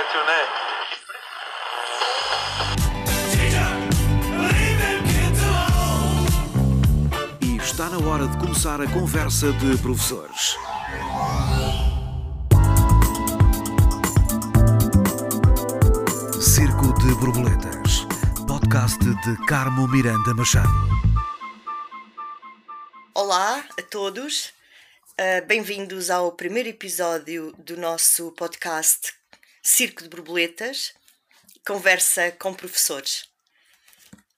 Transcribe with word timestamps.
ragione. 0.00 0.32
E 7.42 7.56
está 7.56 7.88
na 7.90 7.98
hora 8.08 8.26
de 8.26 8.38
começar 8.38 8.80
a 8.80 8.90
conversa 8.90 9.52
de 9.52 9.76
professores. 9.78 10.56
Circo 16.40 16.94
de 17.00 17.14
Borboletas. 17.16 18.06
Podcast 18.46 18.98
de 18.98 19.46
Carmo 19.46 19.86
Miranda 19.88 20.34
Machado. 20.34 20.68
Olá 23.14 23.62
a 23.78 23.82
todos, 23.82 24.52
uh, 25.12 25.46
bem-vindos 25.46 26.10
ao 26.10 26.32
primeiro 26.32 26.70
episódio 26.70 27.52
do 27.58 27.76
nosso 27.76 28.32
podcast 28.32 29.19
Circo 29.62 30.02
de 30.02 30.08
Borboletas 30.08 30.94
Conversa 31.66 32.32
com 32.32 32.54
Professores. 32.54 33.28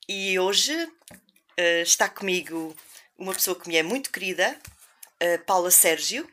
E 0.08 0.36
hoje 0.38 0.74
uh, 0.74 1.82
está 1.82 2.08
comigo 2.08 2.76
uma 3.16 3.32
pessoa 3.32 3.58
que 3.58 3.68
me 3.68 3.76
é 3.76 3.82
muito 3.84 4.10
querida, 4.10 4.58
uh, 5.22 5.44
Paula 5.44 5.70
Sérgio, 5.70 6.28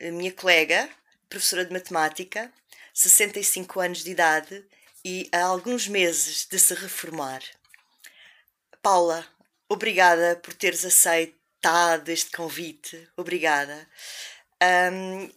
minha 0.00 0.32
colega, 0.32 0.90
professora 1.28 1.64
de 1.64 1.72
matemática, 1.72 2.52
65 2.92 3.78
anos 3.78 4.02
de 4.02 4.10
idade 4.10 4.64
e 5.04 5.28
há 5.30 5.44
alguns 5.44 5.86
meses 5.86 6.44
de 6.50 6.58
se 6.58 6.74
reformar. 6.74 7.42
Paula, 8.82 9.24
obrigada 9.68 10.34
por 10.34 10.52
teres 10.52 10.84
aceitado 10.84 12.08
este 12.08 12.32
convite. 12.32 13.08
Obrigada. 13.16 13.88
Um, 14.60 15.30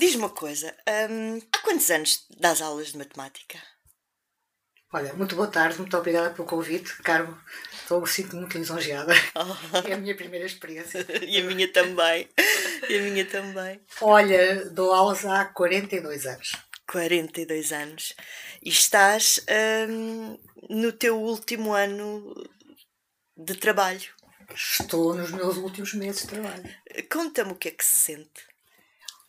Diz-me 0.00 0.22
uma 0.22 0.30
coisa, 0.30 0.74
um, 1.10 1.40
há 1.60 1.62
quantos 1.62 1.90
anos 1.90 2.24
das 2.38 2.62
aulas 2.62 2.92
de 2.92 2.98
matemática? 2.98 3.58
Olha, 4.92 5.12
muito 5.14 5.36
boa 5.36 5.46
tarde, 5.46 5.78
muito 5.78 5.96
obrigada 5.96 6.30
pelo 6.30 6.48
convite, 6.48 6.96
Carmo. 7.02 7.38
Estou 7.72 8.04
sinto 8.06 8.34
muito 8.34 8.58
lisonjeada. 8.58 9.12
Oh. 9.36 9.88
É 9.88 9.92
a 9.92 9.98
minha 9.98 10.16
primeira 10.16 10.46
experiência. 10.46 11.06
e 11.22 11.38
a 11.38 11.44
minha 11.44 11.72
também. 11.72 12.28
E 12.88 12.98
a 12.98 13.02
minha 13.02 13.24
também. 13.24 13.80
Olha, 14.00 14.64
dou 14.70 14.92
aulas 14.92 15.24
há 15.24 15.44
42 15.44 16.26
anos. 16.26 16.52
42 16.88 17.72
anos. 17.72 18.16
E 18.60 18.68
estás 18.68 19.44
hum, 19.88 20.36
no 20.68 20.92
teu 20.92 21.20
último 21.20 21.72
ano 21.72 22.34
de 23.36 23.54
trabalho. 23.54 24.10
Estou 24.52 25.14
nos 25.14 25.30
meus 25.30 25.56
últimos 25.56 25.94
meses 25.94 26.22
de 26.22 26.28
trabalho. 26.28 26.68
Conta-me 27.08 27.52
o 27.52 27.56
que 27.56 27.68
é 27.68 27.70
que 27.70 27.84
se 27.84 27.94
sente. 27.94 28.49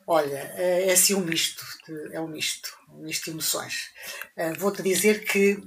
Olha, 0.07 0.37
é 0.57 0.91
assim 0.91 1.13
um 1.13 1.21
misto, 1.21 1.63
de, 1.85 2.15
é 2.15 2.19
um 2.19 2.27
misto, 2.27 2.77
um 2.89 3.03
misto 3.03 3.25
de 3.25 3.31
emoções. 3.31 3.91
Uh, 4.35 4.57
Vou-te 4.59 4.81
dizer 4.81 5.23
que 5.23 5.57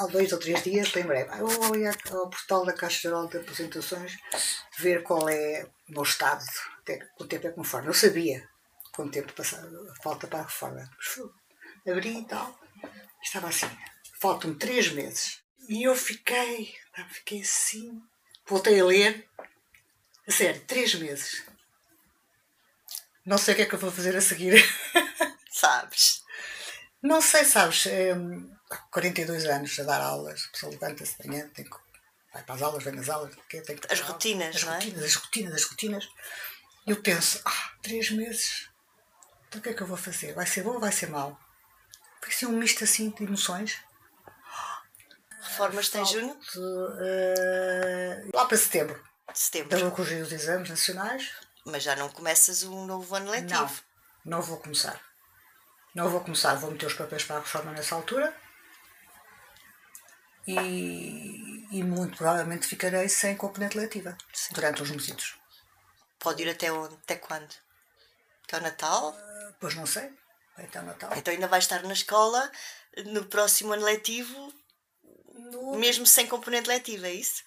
há 0.00 0.06
dois 0.06 0.32
ou 0.32 0.38
três 0.38 0.62
dias, 0.62 0.90
bem 0.90 1.04
breve, 1.04 1.30
eu 1.38 1.46
vou 1.46 1.72
ali 1.72 1.86
ao 1.86 2.28
portal 2.28 2.64
da 2.64 2.72
Caixa 2.72 3.02
Geral 3.02 3.28
de 3.28 3.38
Apresentações 3.38 4.16
ver 4.78 5.02
qual 5.02 5.28
é 5.28 5.66
o 5.88 5.92
meu 5.92 6.02
estado, 6.02 6.44
até 6.80 6.98
tempo 7.28 7.46
é 7.46 7.50
conforme. 7.50 7.88
Eu 7.88 7.94
sabia 7.94 8.48
quanto 8.92 9.12
tempo 9.12 9.32
passava, 9.32 9.70
falta 10.02 10.26
para 10.26 10.40
a 10.40 10.42
reforma. 10.42 10.90
Abri 11.88 12.18
e 12.18 12.24
tal, 12.24 12.58
estava 13.22 13.48
assim, 13.48 13.70
faltam 14.20 14.54
três 14.54 14.90
meses. 14.90 15.40
E 15.68 15.84
eu 15.84 15.94
fiquei, 15.94 16.74
fiquei 17.10 17.40
assim, 17.40 18.02
voltei 18.46 18.80
a 18.80 18.84
ler, 18.84 19.28
a 20.26 20.32
sério, 20.32 20.60
três 20.66 20.94
meses 20.96 21.44
não 23.26 23.36
sei 23.36 23.54
o 23.54 23.56
que 23.56 23.62
é 23.62 23.66
que 23.66 23.74
eu 23.74 23.78
vou 23.78 23.90
fazer 23.90 24.16
a 24.16 24.20
seguir. 24.20 24.54
Sabes? 25.50 26.22
Não 27.02 27.20
sei, 27.20 27.44
sabes. 27.44 27.86
É, 27.86 28.14
42 28.90 29.46
anos 29.46 29.78
a 29.78 29.84
dar 29.84 30.00
aulas, 30.00 30.46
a 30.48 30.52
pessoa 30.52 30.72
levanta-se 30.72 31.20
de 31.20 31.28
manhã, 31.28 31.48
tem 31.54 31.64
que, 31.64 31.76
vai 32.32 32.42
para 32.42 32.54
as 32.54 32.62
aulas, 32.62 32.84
vem 32.84 32.94
nas 32.94 33.08
aulas. 33.08 33.34
Que 33.48 33.60
tem 33.60 33.76
que 33.76 33.92
as 33.92 34.00
rotinas, 34.00 34.56
as 34.56 34.62
não 34.64 34.72
é? 34.72 34.76
rotinas, 34.76 35.04
as 35.04 35.14
rotinas, 35.14 35.54
as 35.54 35.64
rotinas. 35.64 36.08
Eu 36.86 37.02
penso, 37.02 37.40
ah, 37.44 37.70
três 37.82 38.10
meses, 38.10 38.68
então 39.48 39.60
o 39.60 39.62
que 39.62 39.70
é 39.70 39.74
que 39.74 39.82
eu 39.82 39.86
vou 39.86 39.96
fazer? 39.96 40.34
Vai 40.34 40.46
ser 40.46 40.62
bom 40.62 40.74
ou 40.74 40.80
vai 40.80 40.92
ser 40.92 41.08
mau? 41.08 41.38
Vai 42.20 42.30
ser 42.30 42.46
um 42.46 42.58
misto 42.58 42.84
assim 42.84 43.10
de 43.10 43.24
emoções. 43.24 43.80
Reformas 45.40 45.88
tem 45.88 46.04
junho? 46.04 46.38
Uh, 46.56 48.30
lá 48.34 48.46
para 48.46 48.56
setembro. 48.56 49.02
Setembro. 49.32 49.76
Eu 49.76 49.80
vou 49.82 49.90
corrigir 49.92 50.22
os 50.22 50.32
exames 50.32 50.68
nacionais 50.68 51.45
mas 51.66 51.82
já 51.82 51.96
não 51.96 52.08
começas 52.08 52.62
um 52.62 52.86
novo 52.86 53.14
ano 53.14 53.30
letivo. 53.30 53.82
Não, 54.24 54.38
não 54.38 54.42
vou 54.42 54.58
começar. 54.58 55.00
Não 55.94 56.08
vou 56.08 56.20
começar, 56.20 56.54
vou 56.54 56.70
meter 56.70 56.86
os 56.86 56.94
papéis 56.94 57.24
para 57.24 57.36
a 57.36 57.40
reforma 57.40 57.72
nessa 57.72 57.94
altura. 57.94 58.34
E, 60.46 61.66
e 61.72 61.82
muito 61.82 62.16
provavelmente 62.16 62.66
ficarei 62.66 63.08
sem 63.08 63.36
componente 63.36 63.76
letiva 63.76 64.16
Sim. 64.32 64.54
durante 64.54 64.82
os 64.82 64.90
meses. 64.90 65.34
Pode 66.20 66.42
ir 66.42 66.50
até 66.50 66.70
onde? 66.70 66.94
Até 66.94 67.16
quando? 67.16 67.52
Até 68.44 68.58
o 68.58 68.60
Natal? 68.60 69.10
Uh, 69.10 69.54
pois 69.58 69.74
não 69.74 69.86
sei. 69.86 70.12
Até 70.56 70.80
o 70.80 70.84
Natal. 70.84 71.10
Então 71.16 71.34
ainda 71.34 71.48
vais 71.48 71.64
estar 71.64 71.82
na 71.82 71.92
escola 71.92 72.50
no 73.06 73.24
próximo 73.26 73.72
ano 73.72 73.84
letivo, 73.84 74.52
no... 75.34 75.76
mesmo 75.76 76.06
sem 76.06 76.26
componente 76.28 76.68
letiva, 76.68 77.08
é 77.08 77.14
isso? 77.14 77.42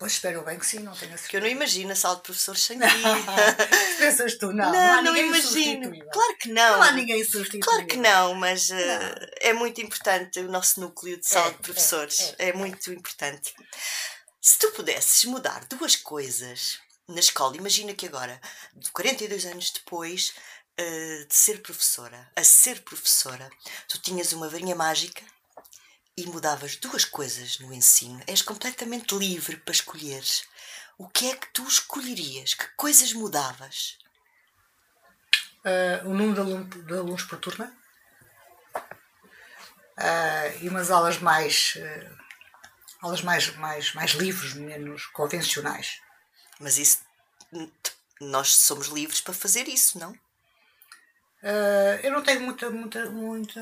Pois 0.00 0.12
espero 0.12 0.42
bem 0.42 0.58
que 0.58 0.64
sim, 0.64 0.78
não 0.78 0.94
tenho 0.94 1.14
a 1.14 1.18
Porque 1.18 1.36
eu 1.36 1.42
não 1.42 1.46
imagino 1.46 1.92
a 1.92 1.94
sala 1.94 2.16
de 2.16 2.22
professores 2.22 2.62
sem 2.62 2.78
ti. 2.80 2.86
Pensas 3.98 4.38
tu, 4.38 4.46
não. 4.46 4.72
Não, 4.72 5.02
não, 5.02 5.02
não 5.02 5.16
imagino. 5.16 5.90
Claro 6.10 6.36
que 6.38 6.48
não. 6.48 6.78
Não 6.78 6.82
há 6.82 6.92
ninguém 6.92 7.22
substituível. 7.22 7.60
Claro 7.60 7.86
que 7.86 7.96
não, 7.98 8.34
mas 8.34 8.70
uh, 8.70 8.74
não. 8.74 9.26
é 9.42 9.52
muito 9.52 9.78
importante 9.82 10.40
o 10.40 10.50
nosso 10.50 10.80
núcleo 10.80 11.20
de 11.20 11.28
sala 11.28 11.48
é, 11.48 11.52
de 11.52 11.58
professores. 11.58 12.34
É, 12.38 12.46
é, 12.46 12.48
é 12.48 12.52
muito 12.54 12.90
importante. 12.90 13.52
Se 14.40 14.58
tu 14.58 14.70
pudesses 14.70 15.22
mudar 15.26 15.66
duas 15.66 15.96
coisas 15.96 16.78
na 17.06 17.20
escola, 17.20 17.54
imagina 17.58 17.92
que 17.92 18.06
agora, 18.06 18.40
42 18.94 19.44
anos 19.44 19.70
depois 19.70 20.32
uh, 20.80 21.26
de 21.28 21.34
ser 21.34 21.60
professora, 21.60 22.32
a 22.34 22.42
ser 22.42 22.80
professora, 22.84 23.50
tu 23.86 24.00
tinhas 24.00 24.32
uma 24.32 24.48
varinha 24.48 24.74
mágica 24.74 25.22
e 26.20 26.26
mudavas 26.26 26.76
duas 26.76 27.04
coisas 27.04 27.58
no 27.60 27.72
ensino, 27.72 28.22
és 28.26 28.42
completamente 28.42 29.16
livre 29.16 29.56
para 29.56 29.72
escolheres. 29.72 30.44
O 30.98 31.08
que 31.08 31.30
é 31.30 31.36
que 31.36 31.48
tu 31.48 31.66
escolherias? 31.66 32.52
Que 32.52 32.66
coisas 32.76 33.14
mudavas? 33.14 33.96
Uh, 35.64 36.08
o 36.08 36.14
número 36.14 36.34
de 36.34 36.40
alunos, 36.40 36.86
de 36.86 36.92
alunos 36.92 37.22
por 37.24 37.38
turma 37.38 37.72
uh, 39.98 40.58
e 40.62 40.68
umas 40.68 40.90
aulas 40.90 41.18
mais 41.18 41.74
uh, 41.76 42.18
aulas 43.02 43.22
mais, 43.22 43.54
mais, 43.56 43.94
mais 43.94 44.10
livres, 44.12 44.54
menos 44.54 45.06
convencionais. 45.06 46.00
Mas 46.58 46.76
isso 46.76 46.98
nós 48.20 48.54
somos 48.54 48.88
livres 48.88 49.20
para 49.20 49.32
fazer 49.32 49.68
isso, 49.68 49.98
não? 49.98 50.14
eu 52.02 52.12
não 52.12 52.22
tenho 52.22 52.42
muita, 52.42 52.68
muita, 52.68 53.08
muita. 53.08 53.60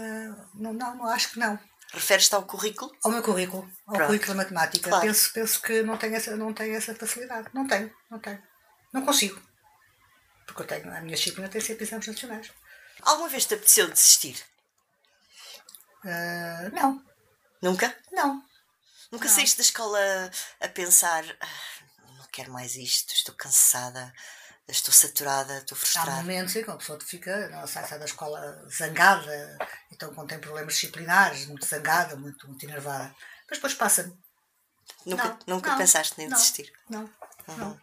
Não, 0.54 0.72
não 0.72 1.06
acho 1.06 1.30
que 1.30 1.38
não. 1.38 1.56
Referes-te 1.92 2.34
ao 2.34 2.42
currículo? 2.44 2.94
Ao 3.02 3.10
meu 3.10 3.22
currículo, 3.22 3.62
ao 3.86 3.94
Pronto. 3.94 4.06
currículo 4.08 4.32
de 4.32 4.36
matemática. 4.36 4.88
Claro. 4.90 5.06
Penso, 5.06 5.32
penso 5.32 5.62
que 5.62 5.82
não 5.82 5.96
tenho, 5.96 6.14
essa, 6.14 6.36
não 6.36 6.52
tenho 6.52 6.74
essa 6.76 6.94
facilidade. 6.94 7.48
Não 7.54 7.66
tenho, 7.66 7.90
não 8.10 8.18
tenho. 8.18 8.42
Não 8.92 9.04
consigo. 9.04 9.40
Porque 10.46 10.62
eu 10.62 10.66
tenho, 10.66 10.94
a 10.94 11.00
minha 11.00 11.16
disciplina 11.16 11.48
tem 11.48 11.60
sempre 11.60 11.84
exames 11.84 12.06
nacionais. 12.06 12.50
Alguma 13.02 13.28
vez 13.28 13.46
te 13.46 13.54
apeteceu 13.54 13.88
desistir? 13.88 14.36
Uh, 16.04 16.74
não. 16.74 17.04
Nunca? 17.62 17.94
Não. 18.12 18.42
Nunca 19.10 19.26
não. 19.26 19.34
saíste 19.34 19.56
da 19.56 19.62
escola 19.62 19.98
a 20.60 20.68
pensar 20.68 21.24
ah, 21.40 21.84
não 22.18 22.26
quero 22.30 22.52
mais 22.52 22.76
isto, 22.76 23.12
estou 23.14 23.34
cansada, 23.34 24.12
estou 24.68 24.92
saturada, 24.92 25.58
estou 25.58 25.76
frustrada. 25.76 26.12
Há 26.12 26.16
momentos 26.16 26.54
em 26.54 26.62
que 26.62 26.70
a 26.70 26.76
pessoa 26.76 26.98
fica, 27.00 27.48
não, 27.48 27.66
sai, 27.66 27.86
sai 27.86 27.98
da 27.98 28.04
escola 28.04 28.64
zangada, 28.68 29.58
então 29.90 30.14
quando 30.14 30.28
tem 30.28 30.38
problemas 30.38 30.74
disciplinares, 30.74 31.46
muito 31.46 31.66
zangada, 31.66 32.16
muito, 32.16 32.46
muito 32.46 32.64
enervada. 32.64 33.14
Mas 33.48 33.58
depois 33.58 33.74
passa. 33.74 34.12
Nunca, 35.06 35.24
não, 35.46 35.56
nunca 35.56 35.70
não, 35.70 35.78
pensaste 35.78 36.20
em 36.20 36.28
desistir? 36.28 36.72
Não, 36.88 37.02
uhum. 37.48 37.56
não. 37.56 37.80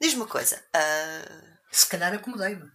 Diz-me 0.00 0.20
uma 0.20 0.28
coisa. 0.28 0.62
Uh... 0.74 1.58
Se 1.70 1.86
calhar 1.86 2.12
acomodei-me. 2.14 2.70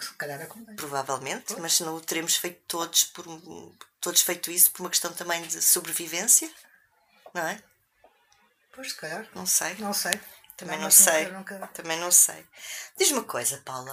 Se 0.00 0.14
calhar 0.14 0.40
acomodei. 0.40 0.76
Provavelmente, 0.76 1.46
pois. 1.48 1.60
mas 1.60 1.80
não 1.80 1.94
o 1.94 2.00
teremos 2.00 2.36
feito 2.36 2.62
todos 2.66 3.04
por 3.04 3.24
todos 4.00 4.20
feito 4.20 4.50
isso 4.50 4.70
por 4.70 4.82
uma 4.82 4.90
questão 4.90 5.12
também 5.12 5.42
de 5.46 5.62
sobrevivência, 5.62 6.50
não 7.32 7.46
é? 7.46 7.62
Pois, 8.72 8.90
se 8.90 8.96
calhar. 8.96 9.26
Não 9.34 9.46
sei. 9.46 9.74
Não 9.76 9.92
sei. 9.92 10.12
Também 10.56 10.76
não, 10.76 10.84
não 10.84 10.90
sei. 10.90 11.26
Nunca, 11.30 11.58
nunca... 11.58 11.66
Também 11.68 11.98
não 11.98 12.10
sei. 12.10 12.46
Diz-me 12.96 13.18
uma 13.18 13.24
coisa, 13.24 13.60
Paula. 13.64 13.92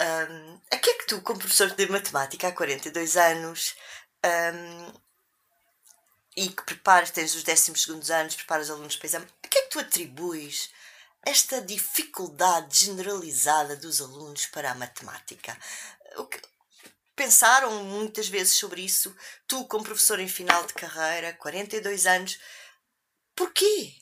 Um, 0.00 0.60
a 0.70 0.76
que 0.78 0.90
é 0.90 0.94
que 0.94 1.06
tu, 1.06 1.20
como 1.20 1.38
professor 1.38 1.70
de 1.70 1.86
matemática 1.88 2.48
há 2.48 2.52
42 2.52 3.16
anos, 3.16 3.74
um, 4.24 4.92
e 6.36 6.48
que 6.48 6.62
preparas, 6.62 7.10
tens 7.10 7.34
os 7.34 7.42
12 7.42 8.12
anos, 8.12 8.34
preparas 8.34 8.70
alunos 8.70 8.96
para 8.96 9.06
exame, 9.06 9.26
a 9.42 9.48
que 9.48 9.58
é 9.58 9.62
que 9.62 9.70
tu 9.70 9.78
atribuis 9.78 10.70
esta 11.22 11.60
dificuldade 11.60 12.86
generalizada 12.86 13.76
dos 13.76 14.00
alunos 14.00 14.46
para 14.46 14.70
a 14.70 14.74
matemática. 14.74 15.56
O 16.16 16.24
que, 16.24 16.40
pensaram 17.14 17.84
muitas 17.84 18.28
vezes 18.28 18.54
sobre 18.54 18.82
isso? 18.82 19.14
Tu, 19.46 19.62
como 19.66 19.84
professor 19.84 20.18
em 20.18 20.28
final 20.28 20.64
de 20.64 20.72
carreira, 20.72 21.34
42 21.34 22.06
anos, 22.06 22.38
porquê? 23.36 23.94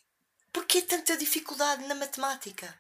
Porquê 0.53 0.83
tanta 0.83 1.17
dificuldade 1.17 1.87
na 1.87 1.95
matemática? 1.95 2.79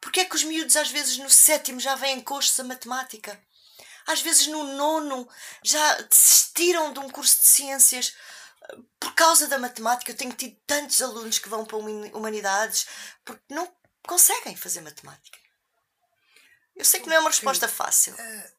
Porquê 0.00 0.20
é 0.20 0.24
que 0.24 0.36
os 0.36 0.44
miúdos 0.44 0.76
às 0.76 0.90
vezes 0.90 1.18
no 1.18 1.30
sétimo 1.30 1.78
já 1.78 1.94
vêm 1.94 2.20
coxos 2.20 2.58
a 2.60 2.64
matemática? 2.64 3.40
Às 4.06 4.22
vezes 4.22 4.46
no 4.46 4.64
nono 4.74 5.28
já 5.62 6.00
desistiram 6.02 6.92
de 6.92 6.98
um 6.98 7.10
curso 7.10 7.38
de 7.40 7.46
ciências 7.46 8.14
por 8.98 9.14
causa 9.14 9.48
da 9.48 9.58
matemática, 9.58 10.10
eu 10.10 10.16
tenho 10.16 10.32
tido 10.32 10.56
tantos 10.66 11.00
alunos 11.02 11.38
que 11.38 11.48
vão 11.48 11.64
para 11.64 11.78
humanidades 11.78 12.86
porque 13.24 13.42
não 13.52 13.70
conseguem 14.06 14.56
fazer 14.56 14.80
matemática. 14.80 15.38
Eu 16.76 16.84
sei 16.84 17.00
que 17.00 17.08
não 17.08 17.16
é 17.16 17.20
uma 17.20 17.30
resposta 17.30 17.68
fácil. 17.68 18.14
Eh, 18.18 18.50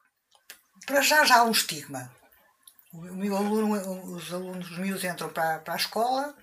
para 0.85 1.01
já 1.01 1.23
já 1.25 1.39
há 1.39 1.43
um 1.43 1.51
estigma. 1.51 2.13
O 2.93 3.01
meu 3.01 3.35
aluno, 3.35 4.15
os 4.15 4.33
alunos, 4.33 4.69
os 4.69 4.77
miúdos 4.77 5.03
entram 5.03 5.29
para, 5.29 5.59
para 5.59 5.73
a 5.73 5.77
escola, 5.77 6.35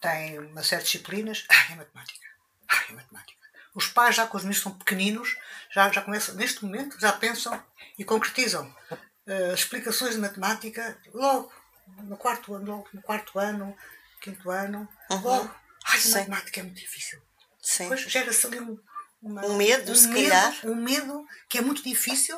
têm 0.00 0.38
uma 0.38 0.62
série 0.62 0.82
de 0.82 0.90
disciplinas. 0.90 1.44
Ai, 1.48 1.72
é 1.72 1.76
matemática. 1.76 2.26
Ai, 2.68 2.86
é 2.90 2.92
matemática. 2.92 3.40
Os 3.74 3.86
pais, 3.86 4.16
já 4.16 4.26
com 4.26 4.36
os 4.36 4.44
miúdos 4.44 4.62
são 4.62 4.72
pequeninos, 4.72 5.36
já, 5.70 5.90
já 5.90 6.02
começam, 6.02 6.34
neste 6.34 6.64
momento, 6.64 6.98
já 6.98 7.12
pensam 7.12 7.62
e 7.98 8.04
concretizam 8.04 8.74
uh, 8.90 9.54
explicações 9.54 10.14
de 10.14 10.20
matemática 10.20 10.98
logo 11.14 11.52
no 11.98 12.16
quarto 12.16 12.54
ano, 12.54 12.84
no 12.92 13.02
quarto 13.02 13.38
ano, 13.38 13.76
quinto 14.20 14.50
ano, 14.50 14.88
uhum. 15.10 15.20
logo, 15.20 15.54
ai, 15.84 16.00
a 16.00 16.18
matemática 16.18 16.60
é 16.60 16.62
muito 16.62 16.78
difícil. 16.78 17.20
Sim. 17.62 17.84
Depois 17.84 18.00
gera-se 18.02 18.46
ali 18.46 18.60
um, 18.60 18.78
uma, 19.22 19.44
um 19.46 19.56
medo, 19.56 19.92
um 19.92 19.94
se 19.94 20.08
medo, 20.08 20.30
calhar. 20.30 20.54
Um 20.64 20.74
medo 20.74 21.26
que 21.48 21.58
é 21.58 21.60
muito 21.60 21.82
difícil. 21.82 22.36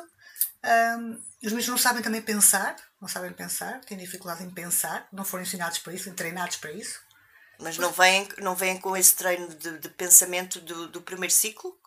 Um, 0.65 1.13
os 1.43 1.51
meninos 1.51 1.67
não 1.67 1.77
sabem 1.77 2.01
também 2.01 2.21
pensar, 2.21 2.75
não 3.01 3.07
sabem 3.07 3.33
pensar, 3.33 3.81
têm 3.81 3.97
dificuldade 3.97 4.43
em 4.43 4.49
pensar, 4.49 5.07
não 5.11 5.25
foram 5.25 5.43
ensinados 5.43 5.79
para 5.79 5.93
isso, 5.93 6.13
treinados 6.13 6.57
para 6.57 6.71
isso. 6.71 7.01
Mas 7.59 7.77
não 7.77 7.91
vêm, 7.91 8.27
não 8.39 8.55
vêm 8.55 8.77
com 8.79 8.95
esse 8.97 9.15
treino 9.15 9.47
de, 9.47 9.77
de 9.79 9.89
pensamento 9.89 10.59
do, 10.59 10.87
do 10.87 11.01
primeiro 11.01 11.33
ciclo? 11.33 11.77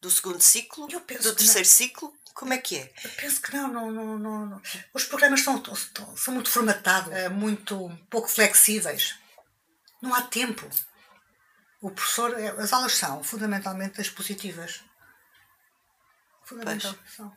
Do 0.00 0.10
segundo 0.10 0.40
ciclo? 0.40 0.86
do 0.86 1.00
terceiro 1.00 1.66
ciclo? 1.66 2.14
Como 2.34 2.52
é 2.52 2.58
que 2.58 2.76
é? 2.76 2.92
Eu 3.02 3.10
penso 3.12 3.40
que 3.40 3.56
não, 3.56 3.68
não, 3.68 3.90
não, 3.90 4.18
não. 4.18 4.62
Os 4.92 5.04
programas 5.04 5.40
são, 5.40 5.62
são 6.16 6.34
muito 6.34 6.50
formatados, 6.50 7.10
é, 7.12 7.30
muito 7.30 7.90
pouco 8.10 8.28
flexíveis. 8.28 9.14
Não 10.02 10.14
há 10.14 10.20
tempo. 10.20 10.68
O 11.80 11.90
professor, 11.90 12.38
é, 12.38 12.48
as 12.48 12.74
aulas 12.74 12.92
são 12.92 13.24
fundamentalmente 13.24 14.00
expositivas. 14.02 14.82
Fundamental. 16.44 16.94
São. 17.16 17.34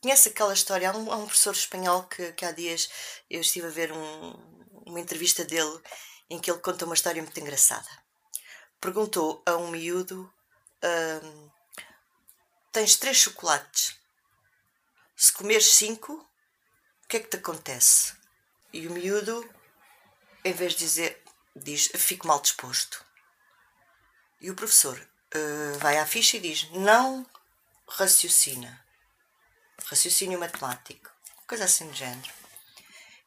Conhece 0.00 0.28
aquela 0.28 0.54
história? 0.54 0.90
Há 0.90 0.96
um, 0.96 1.10
há 1.10 1.16
um, 1.16 1.26
professor 1.26 1.52
espanhol 1.52 2.04
que, 2.04 2.32
que 2.32 2.44
há 2.44 2.52
dias 2.52 2.88
eu 3.28 3.40
estive 3.40 3.66
a 3.66 3.70
ver 3.70 3.90
um, 3.90 4.30
uma 4.86 5.00
entrevista 5.00 5.44
dele 5.44 5.80
em 6.28 6.38
que 6.38 6.50
ele 6.50 6.60
conta 6.60 6.84
uma 6.84 6.94
história 6.94 7.22
muito 7.22 7.38
engraçada. 7.38 7.88
Perguntou 8.80 9.42
a 9.46 9.56
um 9.56 9.68
miúdo: 9.68 10.32
hum, 10.84 11.50
Tens 12.72 12.96
três 12.96 13.16
chocolates 13.16 13.96
se 15.16 15.32
comeres 15.32 15.72
cinco, 15.72 16.12
o 16.12 17.08
que 17.08 17.16
é 17.16 17.20
que 17.20 17.28
te 17.28 17.38
acontece? 17.38 18.14
E 18.70 18.86
o 18.86 18.90
miúdo, 18.90 19.48
em 20.44 20.52
vez 20.52 20.74
de 20.74 20.80
dizer, 20.80 21.22
diz, 21.54 21.90
fico 21.94 22.28
mal 22.28 22.38
disposto. 22.38 23.02
E 24.38 24.50
o 24.50 24.54
professor 24.54 24.98
uh, 24.98 25.78
vai 25.78 25.96
à 25.96 26.04
ficha 26.04 26.36
e 26.36 26.40
diz, 26.40 26.70
não 26.72 27.26
raciocina. 27.88 28.84
Raciocínio 29.86 30.38
matemático. 30.38 31.10
Coisa 31.46 31.64
assim 31.64 31.88
do 31.88 31.94
género. 31.94 32.30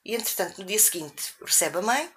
E 0.06 0.14
entretanto, 0.14 0.60
no 0.60 0.68
dia 0.68 0.78
seguinte, 0.78 1.34
recebe 1.42 1.80
a 1.80 1.82
mãe, 1.82 2.14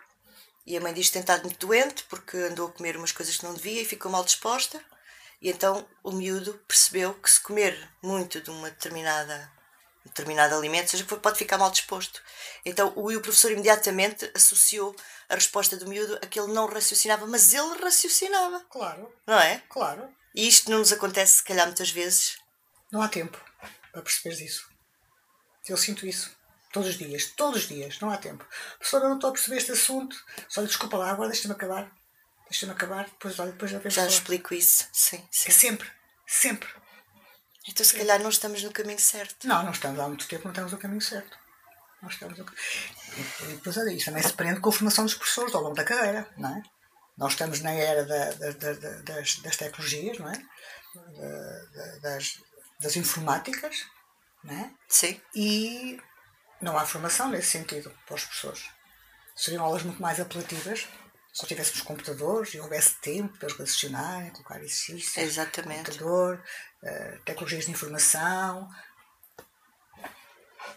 e 0.66 0.76
a 0.76 0.80
mãe 0.80 0.94
diz 0.94 1.06
que 1.06 1.14
tem 1.14 1.20
estado 1.20 1.42
muito 1.42 1.66
doente 1.66 2.04
porque 2.04 2.36
andou 2.36 2.68
a 2.68 2.72
comer 2.72 2.96
umas 2.96 3.12
coisas 3.12 3.36
que 3.36 3.44
não 3.44 3.54
devia 3.54 3.82
e 3.82 3.84
ficou 3.84 4.10
mal 4.10 4.24
disposta. 4.24 4.80
E 5.40 5.50
então 5.50 5.88
o 6.04 6.12
miúdo 6.12 6.54
percebeu 6.68 7.14
que 7.14 7.30
se 7.30 7.40
comer 7.40 7.90
muito 8.00 8.40
de 8.40 8.50
uma 8.50 8.70
determinada 8.70 9.50
determinado 10.04 10.54
alimento, 10.56 10.90
seja 10.90 11.04
que 11.04 11.16
pode 11.16 11.38
ficar 11.38 11.58
mal 11.58 11.70
disposto. 11.70 12.22
Então 12.64 12.92
o, 12.96 13.12
o 13.12 13.20
professor 13.20 13.52
imediatamente 13.52 14.30
associou 14.34 14.94
a 15.28 15.34
resposta 15.34 15.76
do 15.76 15.88
miúdo 15.88 16.18
a 16.20 16.26
que 16.26 16.38
ele 16.40 16.52
não 16.52 16.66
raciocinava, 16.66 17.26
mas 17.26 17.54
ele 17.54 17.78
raciocinava. 17.80 18.60
Claro. 18.68 19.12
Não 19.26 19.38
é? 19.38 19.62
Claro. 19.68 20.12
E 20.34 20.46
isto 20.46 20.70
não 20.70 20.78
nos 20.78 20.92
acontece, 20.92 21.36
se 21.36 21.44
calhar, 21.44 21.66
muitas 21.66 21.90
vezes. 21.90 22.36
Não 22.90 23.00
há 23.00 23.08
tempo 23.08 23.38
para 23.92 24.02
perceberes 24.02 24.40
isso. 24.40 24.68
Eu 25.68 25.76
sinto 25.76 26.06
isso. 26.06 26.34
Todos 26.72 26.88
os 26.88 26.98
dias. 26.98 27.32
Todos 27.36 27.62
os 27.62 27.68
dias. 27.68 28.00
Não 28.00 28.10
há 28.10 28.16
tempo. 28.16 28.44
Professora, 28.78 29.08
não 29.08 29.16
estou 29.16 29.30
a 29.30 29.32
perceber 29.32 29.56
este 29.56 29.72
assunto. 29.72 30.16
Só 30.48 30.62
desculpa 30.62 30.96
lá, 30.96 31.10
agora 31.10 31.30
deixa-me 31.30 31.54
acabar. 31.54 31.90
Deixa-me 32.48 32.72
acabar. 32.72 33.04
Depois, 33.04 33.38
olha, 33.38 33.52
depois 33.52 33.70
já 33.70 33.80
Já 33.88 34.06
explico 34.06 34.54
isso. 34.54 34.88
Sim, 34.92 35.26
sim. 35.30 35.48
É 35.48 35.52
sempre. 35.52 35.90
Sempre. 36.26 36.68
Então, 37.68 37.84
se 37.84 37.96
calhar, 37.96 38.20
não 38.20 38.30
estamos 38.30 38.62
no 38.62 38.72
caminho 38.72 38.98
certo. 38.98 39.46
Não, 39.46 39.62
não 39.62 39.70
estamos 39.70 40.00
há 40.00 40.08
muito 40.08 40.26
tempo, 40.26 40.44
não 40.44 40.50
estamos 40.50 40.72
no 40.72 40.78
caminho 40.78 41.00
certo. 41.00 41.38
Nós 42.02 42.14
estamos 42.14 42.36
no... 42.36 42.44
E 43.42 43.54
depois, 43.54 43.76
olha, 43.76 43.92
isto 43.92 44.06
também 44.06 44.22
se 44.22 44.32
prende 44.32 44.60
com 44.60 44.70
a 44.70 44.72
formação 44.72 45.04
dos 45.04 45.14
professores 45.14 45.54
ao 45.54 45.62
longo 45.62 45.76
da 45.76 45.84
carreira, 45.84 46.28
não 46.36 46.56
é? 46.56 46.62
Nós 47.16 47.32
estamos 47.32 47.60
na 47.60 47.70
era 47.70 48.04
da, 48.04 48.32
da, 48.32 48.50
da, 48.50 48.72
das, 49.02 49.36
das 49.36 49.56
tecnologias, 49.56 50.18
não 50.18 50.28
é? 50.28 50.42
das, 52.00 52.38
das 52.80 52.96
informáticas, 52.96 53.86
não 54.42 54.54
é? 54.54 54.70
Sim. 54.88 55.20
E 55.34 56.00
não 56.62 56.78
há 56.78 56.86
formação 56.86 57.28
nesse 57.28 57.48
sentido 57.48 57.90
para 58.06 58.14
os 58.14 58.24
professores. 58.24 58.70
Seriam 59.36 59.64
aulas 59.64 59.82
muito 59.82 60.00
mais 60.00 60.20
apelativas 60.20 60.86
se 61.32 61.46
tivéssemos 61.46 61.80
computadores 61.80 62.52
e 62.52 62.60
houvesse 62.60 63.00
tempo 63.00 63.38
para 63.38 63.48
eles 63.48 63.58
racionarem, 63.58 64.30
colocar 64.32 64.58
exercícios, 64.58 65.16
Exatamente. 65.16 65.90
computador, 65.90 66.44
uh, 66.82 67.24
tecnologias 67.24 67.64
de 67.64 67.70
informação. 67.70 68.68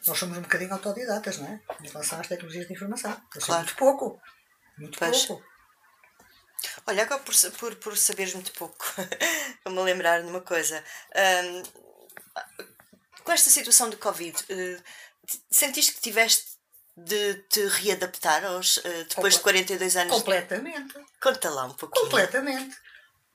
Nós 0.08 0.18
somos 0.18 0.38
um 0.38 0.42
bocadinho 0.42 0.72
autodidatas, 0.72 1.40
não 1.40 1.48
é? 1.48 1.62
Em 1.82 1.90
relação 1.90 2.22
às 2.22 2.28
tecnologias 2.28 2.68
de 2.68 2.74
informação. 2.74 3.12
Eu 3.36 3.42
claro. 3.42 3.64
muito 3.64 3.76
pouco. 3.76 4.22
Muito 4.78 4.98
pois. 4.98 5.26
pouco. 5.26 5.45
Olha, 6.88 7.04
agora 7.04 7.21
por, 7.21 7.36
por, 7.59 7.76
por 7.76 7.98
saberes 7.98 8.33
muito 8.33 8.54
pouco, 8.54 8.86
vou-me 9.66 9.81
lembrar 9.81 10.21
de 10.21 10.28
uma 10.28 10.42
coisa. 10.42 10.83
Um, 11.16 11.64
com 13.24 13.31
esta 13.31 13.50
situação 13.50 13.90
do 13.90 13.98
Covid, 13.98 14.38
uh, 14.38 14.83
sentiste 15.50 15.94
que 15.94 16.02
tiveste 16.02 16.56
de 16.98 17.36
te 17.50 17.66
readaptar 17.68 18.46
aos, 18.46 18.78
uh, 18.78 18.82
depois 19.10 19.36
Comple 19.36 19.38
de 19.38 19.40
42 19.40 19.98
anos? 19.98 20.14
Completamente. 20.14 20.94
Conta 21.22 21.50
lá 21.50 21.66
um 21.66 21.74
pouquinho. 21.74 22.06
Completamente. 22.06 22.76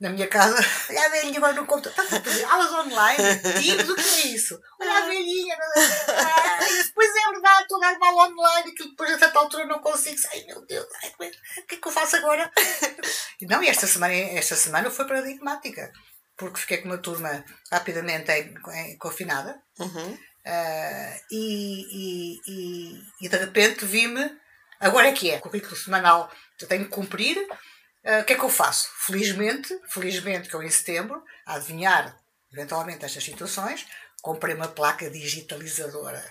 Na 0.01 0.09
minha 0.09 0.27
casa, 0.27 0.57
olha 0.89 1.05
a 1.05 1.09
velhinha 1.09 1.37
agora 1.37 1.53
no 1.53 1.67
computador, 1.67 2.03
aulas 2.49 2.71
online, 2.71 3.37
Teams, 3.61 3.87
o 3.87 3.95
que 3.95 4.01
é 4.01 4.27
isso? 4.29 4.59
Olha 4.79 4.97
a 4.97 5.01
velhinha, 5.05 5.55
ah, 5.55 6.59
depois 6.83 7.07
é 7.07 7.31
verdade, 7.31 7.61
estou 7.61 7.77
a 7.77 7.91
dar 7.91 7.99
mal 7.99 8.17
online, 8.17 8.71
que 8.71 8.89
depois 8.89 9.11
a 9.13 9.19
certa 9.19 9.37
altura 9.37 9.67
não 9.67 9.79
consigo, 9.79 10.17
ai 10.33 10.43
meu 10.45 10.65
Deus, 10.65 10.87
ai, 11.03 11.13
o 11.59 11.67
que 11.67 11.75
é 11.75 11.77
que 11.77 11.87
eu 11.87 11.91
faço 11.91 12.15
agora? 12.15 12.51
Não, 13.43 13.61
e 13.61 13.67
esta 13.67 13.85
semana, 13.85 14.13
esta 14.13 14.55
semana 14.55 14.89
foi 14.89 15.05
paradigmática, 15.07 15.91
porque 16.35 16.59
fiquei 16.61 16.77
com 16.79 16.89
uma 16.89 16.97
turma 16.97 17.43
rapidamente 17.71 18.31
em, 18.31 18.55
em, 18.73 18.97
confinada, 18.97 19.61
uhum. 19.79 20.17
Uh, 20.45 21.21
e, 21.31 22.39
e, 22.47 23.01
e, 23.21 23.29
de 23.29 23.37
repente 23.37 23.85
vi-me, 23.85 24.31
agora 24.79 25.07
é 25.07 25.11
que 25.11 25.29
é, 25.29 25.39
currículo 25.39 25.75
semanal, 25.75 26.31
eu 26.59 26.67
tenho 26.67 26.85
que 26.85 26.89
cumprir, 26.89 27.37
uh, 27.37 28.21
o 28.21 28.23
que 28.25 28.33
é 28.33 28.35
que 28.35 28.43
eu 28.43 28.49
faço? 28.49 28.89
Felizmente, 29.05 29.79
felizmente 29.89 30.49
que 30.49 30.55
eu 30.55 30.63
em 30.63 30.69
setembro, 30.69 31.23
a 31.45 31.55
adivinhar 31.55 32.19
eventualmente 32.51 33.05
estas 33.05 33.23
situações, 33.23 33.85
comprei 34.21 34.55
uma 34.55 34.67
placa 34.67 35.09
digitalizadora. 35.09 36.23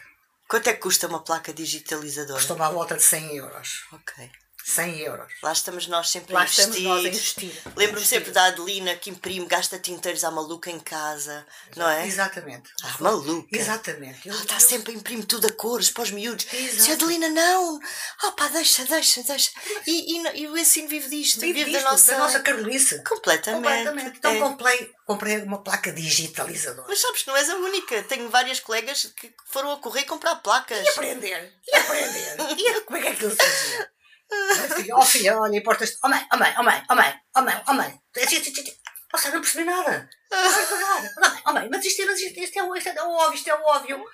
Quanto 0.48 0.68
é 0.68 0.74
que 0.74 0.80
custa 0.80 1.06
uma 1.06 1.22
placa 1.22 1.52
digitalizadora? 1.52 2.38
Custa 2.38 2.54
uma 2.54 2.70
volta 2.70 2.96
de 2.96 3.02
100 3.02 3.36
euros. 3.36 3.86
Ok. 3.92 4.30
100 4.64 4.98
euros. 5.00 5.32
Lá 5.42 5.52
estamos 5.52 5.86
nós 5.86 6.10
sempre 6.10 6.32
Lá 6.32 6.40
a 6.40 6.44
investir. 6.44 6.64
estamos 6.64 6.84
nós 6.84 7.04
a 7.04 7.08
investir. 7.08 7.62
Lembro-me 7.76 8.06
sempre 8.06 8.30
da 8.30 8.46
Adelina 8.46 8.94
que 8.96 9.10
imprime, 9.10 9.46
gasta 9.46 9.78
tinteiros 9.78 10.24
à 10.24 10.30
maluca 10.30 10.70
em 10.70 10.78
casa, 10.78 11.46
não 11.76 11.88
é? 11.88 12.06
Exatamente. 12.06 12.70
Ah, 12.82 12.96
maluca. 13.00 13.48
Exatamente. 13.56 14.28
Ela 14.28 14.40
está 14.40 14.60
sempre 14.60 14.92
a 14.92 14.96
imprimir 14.96 15.24
tudo 15.26 15.46
a 15.46 15.52
cores 15.52 15.90
para 15.90 16.02
os 16.02 16.10
miúdos. 16.10 16.46
Exato. 16.52 16.82
Se 16.82 16.90
a 16.90 16.94
Adelina 16.94 17.28
não, 17.28 17.80
oh 18.24 18.32
pá, 18.32 18.48
deixa, 18.48 18.84
deixa, 18.84 19.22
deixa. 19.22 19.50
E, 19.86 20.16
e, 20.16 20.42
e 20.42 20.48
o 20.48 20.56
ensino 20.56 20.88
vive 20.88 21.08
disto, 21.08 21.40
vive, 21.40 21.64
vive 21.64 21.70
disto, 21.72 21.84
da 21.84 21.90
nossa... 21.90 22.12
da 22.12 22.18
nossa 22.18 22.40
carolice. 22.40 23.02
Completamente. 23.02 23.62
Completamente. 23.62 24.18
Então 24.18 24.32
é. 24.32 24.38
comprei, 24.38 24.92
comprei 25.06 25.38
uma 25.38 25.62
placa 25.62 25.92
digitalizadora. 25.92 26.86
Mas 26.88 27.00
sabes 27.00 27.22
que 27.22 27.28
não 27.28 27.36
és 27.36 27.48
a 27.48 27.56
única. 27.56 28.02
Tenho 28.04 28.28
várias 28.28 28.60
colegas 28.60 29.12
que 29.16 29.32
foram 29.46 29.72
a 29.72 29.78
correr 29.78 30.04
comprar 30.04 30.36
placas. 30.36 30.84
E 30.86 30.90
aprender. 30.90 31.54
E 31.66 31.76
aprender. 31.76 32.36
e 32.58 32.80
como 32.82 32.98
é 32.98 33.02
que 33.02 33.08
é 33.08 33.14
que 33.14 33.24
eles 33.24 33.36
Filha, 34.76 34.96
oh 34.96 35.02
filha, 35.04 35.38
olha, 35.38 35.56
importas. 35.56 35.96
Oh 36.02 36.08
mãe, 36.08 36.26
oh 36.32 36.36
mãe, 36.36 36.54
oh 36.58 36.62
mãe, 36.62 36.84
oh 36.90 36.94
mãe, 36.94 37.20
oh 37.36 37.42
mãe, 37.42 37.62
oh 37.68 37.72
mãe. 37.74 38.00
Seja, 38.14 39.32
não 39.32 39.40
percebi 39.40 39.64
nada. 39.64 40.08
Vai 40.30 40.64
devagar. 40.64 41.02
Não, 41.16 41.42
oh, 41.46 41.52
mãe, 41.52 41.68
mas 41.70 41.84
isto, 41.84 42.02
é- 42.02 42.12
isto, 42.12 42.38
isto, 42.40 42.58
é, 42.58 42.62
o- 42.62 42.76
isto 42.76 42.88
é 42.88 43.02
óbvio, 43.02 43.34
isto 43.34 43.50
é 43.50 43.54
o 43.54 43.62
óbvio. 43.64 44.04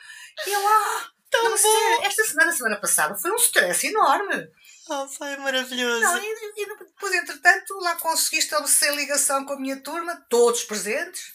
E 0.46 0.50
eu, 0.52 0.68
ah, 0.68 1.11
não, 1.35 1.50
mas 1.50 1.61
sério, 1.61 2.02
esta 2.04 2.25
semana, 2.25 2.52
semana 2.52 2.76
passada, 2.80 3.14
foi 3.16 3.30
um 3.30 3.37
stress 3.37 3.87
enorme. 3.87 4.49
Oh, 4.88 5.06
foi 5.08 5.37
maravilhoso. 5.37 6.00
Não, 6.00 6.16
e, 6.23 6.52
e 6.56 6.66
depois, 6.78 7.12
entretanto, 7.14 7.75
lá 7.80 7.96
consegui 7.96 8.38
estabelecer 8.38 8.94
ligação 8.94 9.44
com 9.44 9.52
a 9.54 9.61
minha 9.61 9.80
turma, 9.82 10.25
todos 10.30 10.64
presentes. 10.64 11.35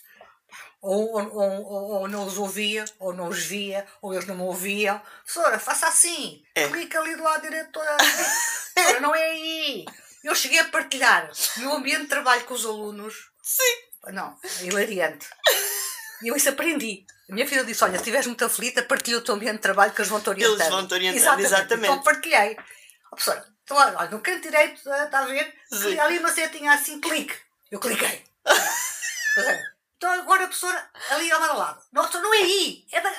Ou, 0.82 1.12
ou, 1.14 1.36
ou, 1.36 1.64
ou- 1.64 1.92
ou 2.02 2.08
não 2.08 2.26
os 2.26 2.40
ouvia, 2.40 2.86
ou 2.98 3.14
não 3.14 3.28
os 3.28 3.44
via, 3.44 3.86
ou 4.02 4.14
eles 4.14 4.26
não 4.26 4.34
me 4.36 4.42
ouviam. 4.42 5.00
Professora, 5.24 5.60
faça 5.60 5.88
assim. 5.88 6.42
É. 6.56 6.68
Clica 6.70 7.00
ali 7.00 7.16
do 7.16 7.22
lado 7.24 7.42
direito. 7.44 7.80
Professora, 8.74 9.00
não 9.00 9.16
é 9.16 9.24
aí. 9.24 9.86
Eu 10.24 10.36
cheguei 10.36 10.60
a 10.60 10.66
partilhar 10.66 11.32
o 11.58 11.60
meu 11.60 11.74
ambiente 11.74 12.04
de 12.04 12.08
trabalho 12.08 12.44
com 12.46 12.54
os 12.54 12.66
alunos. 12.66 13.32
Sim. 13.42 14.12
Não, 14.14 14.38
é 14.44 14.66
hilariante. 14.66 15.28
E 16.24 16.28
eu 16.28 16.36
isso 16.36 16.50
aprendi. 16.50 17.06
A 17.30 17.34
minha 17.34 17.48
filha 17.48 17.64
disse: 17.64 17.84
Olha, 17.84 17.94
se 17.94 18.00
estiveres 18.00 18.28
muito 18.28 18.46
aflita, 18.46 18.84
partilha 18.84 19.18
o 19.18 19.22
teu 19.22 19.36
ambiente 19.36 19.56
de 19.56 19.62
trabalho 19.62 19.92
que 19.92 20.02
eles 20.02 20.10
vão 20.10 20.22
te 20.22 20.30
orientar. 20.30 20.54
Eles 20.54 20.68
vão-te 20.68 20.94
orientar, 20.94 21.40
exatamente. 21.40 21.92
Então 21.92 22.04
partilhei. 22.04 22.58
Ó, 23.12 23.16
professora, 23.16 23.46
então, 23.64 23.78
olha, 23.78 24.10
no 24.10 24.20
canto 24.20 24.42
direito, 24.42 24.78
está 24.78 25.20
a 25.20 25.26
ver? 25.26 25.54
Sim. 25.72 25.98
Ali 26.00 26.20
uma 26.20 26.32
setinha 26.32 26.74
assim, 26.74 27.00
clique. 27.00 27.36
Eu 27.72 27.80
cliquei. 27.80 28.24
Então 30.02 30.12
agora 30.14 30.46
a 30.46 30.48
professora 30.48 30.90
ali 31.12 31.32
ao 31.32 31.40
meu 31.40 31.54
lado. 31.54 31.80
Não, 31.92 32.04
é 32.34 32.38
aí. 32.38 32.84
É 32.92 33.00
da... 33.02 33.12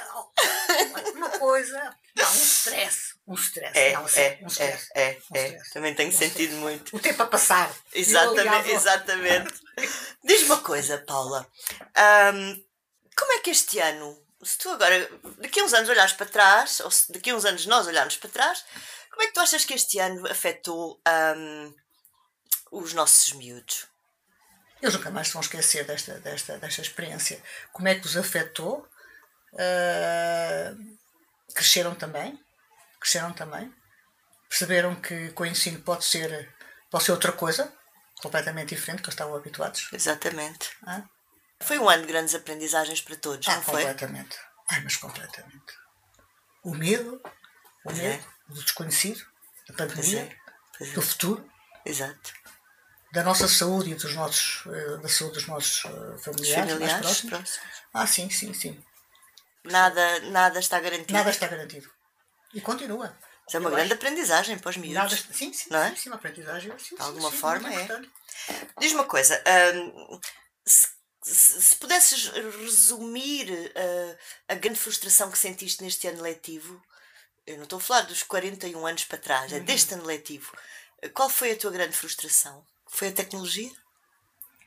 Uma 1.15 1.31
coisa. 1.31 1.97
Não, 2.17 2.29
um 2.29 2.43
stress. 2.43 3.12
Um 3.27 3.35
stress. 3.35 3.79
É, 3.79 3.93
não, 3.93 4.01
é, 4.01 4.39
um 4.43 4.47
é, 4.47 4.49
stress. 4.49 4.89
é, 4.95 5.19
Um 5.31 5.37
é. 5.37 5.47
stress. 5.47 5.71
Também 5.73 5.95
tenho 5.95 6.09
Um 6.09 6.13
sentido 6.13 6.41
stress. 6.55 6.61
muito. 6.61 6.97
O 6.97 7.01
tempo 7.01 7.23
a 7.23 7.27
passar. 7.27 7.73
Exatamente, 7.93 8.71
exatamente. 8.71 9.55
Diz-me 10.25 10.47
uma 10.47 10.61
coisa, 10.61 10.99
Paula. 11.07 11.47
Ahm, 11.95 12.63
como 13.17 13.33
é 13.33 13.39
que 13.41 13.51
este 13.51 13.79
ano, 13.79 14.21
se 14.43 14.59
tu 14.59 14.71
agora, 14.71 15.09
daqui 15.39 15.61
a 15.61 15.65
uns 15.65 15.73
anos 15.73 15.89
olhares 15.89 16.13
para 16.15 16.27
trás, 16.27 16.81
ou 16.81 16.91
se 16.91 17.13
daqui 17.13 17.31
a 17.31 17.35
uns 17.37 17.45
anos 17.45 17.65
nós 17.67 17.87
olharmos 17.87 18.17
para 18.17 18.31
trás, 18.31 18.65
como 19.11 19.23
é 19.23 19.27
que 19.27 19.33
tu 19.35 19.41
achas 19.41 19.65
que 19.65 19.75
este 19.75 19.99
ano 19.99 20.27
afetou 20.29 21.01
ahm, 21.07 21.73
os 22.73 22.93
nossos 22.93 23.33
miúdos? 23.35 23.87
Eles 24.81 24.95
nunca 24.97 25.11
mais 25.13 25.29
se 25.29 25.35
vão 25.35 25.43
esquecer 25.43 25.85
desta, 25.85 26.19
desta, 26.19 26.59
desta 26.59 26.81
experiência. 26.83 27.41
Como 27.73 27.87
é 27.87 27.95
que 27.95 28.05
os 28.05 28.17
afetou? 28.17 28.85
Ah, 29.57 30.75
cresceram 31.55 31.95
também. 31.95 32.37
Cresceram 33.03 33.33
também. 33.33 33.75
Perceberam 34.49 34.95
que 34.95 35.31
com 35.33 35.43
o 35.43 35.47
ensino 35.47 35.81
pode 35.83 36.05
ser, 36.05 36.55
pode 36.91 37.03
ser 37.05 37.11
outra 37.13 37.33
coisa, 37.33 37.73
completamente 38.21 38.69
diferente, 38.75 39.01
que 39.03 39.07
eles 39.09 39.15
estavam 39.15 39.35
habituados. 39.35 39.89
Exatamente. 39.93 40.71
Ah, 40.87 41.03
Foi 41.61 41.79
um 41.79 41.89
ano 41.89 42.03
de 42.03 42.09
grandes 42.09 42.35
aprendizagens 42.35 43.01
para 43.01 43.17
todos, 43.17 43.49
ah, 43.49 43.57
não 43.57 43.63
foi? 43.63 43.83
completamente. 43.83 44.39
Ai, 44.71 44.81
mas 44.85 44.97
completamente. 44.97 45.75
O 46.63 46.75
medo, 46.75 47.17
o 47.17 47.31
Pois 47.85 47.99
é. 47.99 48.03
medo 48.11 48.25
do 48.49 48.63
desconhecido, 48.63 49.19
da 49.69 49.75
Pois 49.75 49.95
pandemia, 49.95 50.21
é, 50.21 50.37
pois 50.79 50.91
é. 50.91 50.95
do 50.95 51.03
futuro, 51.03 51.51
Exato. 51.85 52.33
da 53.13 53.23
nossa 53.25 53.49
saúde 53.49 53.91
e 53.91 53.95
dos 53.95 54.15
nossos, 54.15 54.65
eh, 54.73 54.97
da 54.99 55.09
saúde 55.09 55.35
dos 55.35 55.47
nossos 55.49 55.85
eh, 55.85 55.89
Os 55.89 56.25
familiares, 56.25 56.55
mais 56.57 56.71
familiares, 56.73 57.01
próximos. 57.07 57.31
próximos. 57.31 57.69
Ah, 57.93 58.07
sim, 58.07 58.31
sim, 58.31 58.55
sim. 58.55 58.85
Nada, 59.65 60.21
nada 60.31 60.61
está 60.61 60.79
garantido. 60.79 61.13
Nada 61.15 61.31
está 61.31 61.47
garantido. 61.49 61.91
E 62.55 62.61
continua. 62.61 63.17
Isso 63.47 63.57
é 63.57 63.61
uma 63.61 63.71
Eu 63.71 63.75
grande 63.75 63.93
acho. 63.93 63.97
aprendizagem 63.97 64.59
para 64.59 64.71
os 64.71 64.77
miúdos. 64.77 64.95
Nada, 64.95 65.17
sim, 65.17 65.53
sim, 65.53 65.71
Não 65.71 65.79
é? 65.79 65.95
sim, 65.97 66.09
uma 66.09 66.17
aprendizagem. 66.17 66.79
Sim, 66.79 66.97
De 66.97 67.03
alguma 67.03 67.31
sim, 67.31 67.37
forma, 67.37 67.73
é. 67.73 67.89
Diz 68.79 68.93
uma 68.93 69.05
coisa, 69.05 69.43
hum, 69.75 70.21
se, 70.67 70.89
se- 71.23 71.63
se 71.63 71.77
pudesses 71.77 72.29
resumir 72.29 73.51
uh, 73.51 74.19
a 74.49 74.55
grande 74.55 74.79
frustração 74.79 75.31
que 75.31 75.39
sentiste 75.39 75.83
neste 75.83 76.07
ano 76.09 76.23
letivo, 76.23 76.81
eu 77.47 77.57
não 77.57 77.65
estou 77.65 77.79
a 77.79 77.83
falar 77.83 78.03
dos 78.03 78.23
41 78.23 78.87
anos 78.87 79.05
para 79.05 79.19
trás, 79.19 79.53
é 79.53 79.59
Uhum. 79.59 79.65
deste 79.65 79.95
ano 79.95 80.05
letivo, 80.05 80.53
qual 81.15 81.29
foi 81.29 81.53
a 81.53 81.57
tua 81.57 81.71
grande 81.73 81.97
frustração? 81.97 82.65
Foi 82.89 83.09
a 83.09 83.13
tecnologia? 83.13 83.71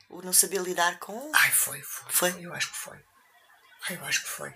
O 0.10 0.22
não 0.22 0.34
saber 0.34 0.62
lidar 0.62 1.00
com? 1.00 1.32
Ai, 1.34 1.52
foi, 1.52 1.82
Foi? 1.82 2.32
foi. 2.32 2.46
Eu 2.46 2.54
acho 2.54 2.72
que 2.72 2.78
foi. 2.78 2.98
Ai, 3.90 3.96
eu 3.98 4.06
acho 4.06 4.22
que 4.24 4.30
foi. 4.30 4.54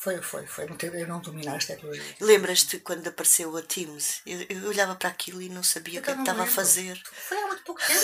Foi, 0.00 0.16
foi, 0.22 0.46
foi. 0.46 0.66
Eu 0.94 1.06
não 1.06 1.20
dominar 1.20 1.56
as 1.56 1.66
tecnologias. 1.66 2.16
Lembras-te 2.20 2.78
quando 2.80 3.06
apareceu 3.06 3.54
a 3.54 3.60
Teams? 3.60 4.22
Eu, 4.24 4.46
eu 4.48 4.68
olhava 4.68 4.96
para 4.96 5.10
aquilo 5.10 5.42
e 5.42 5.50
não 5.50 5.62
sabia 5.62 6.00
o 6.00 6.02
que 6.02 6.10
é 6.10 6.14
que 6.14 6.20
estava 6.20 6.44
a 6.44 6.46
fazer. 6.46 6.98
Foi 7.04 7.36
há 7.36 7.46
muito 7.46 7.62
pouco 7.64 7.82
tempo. 7.86 8.00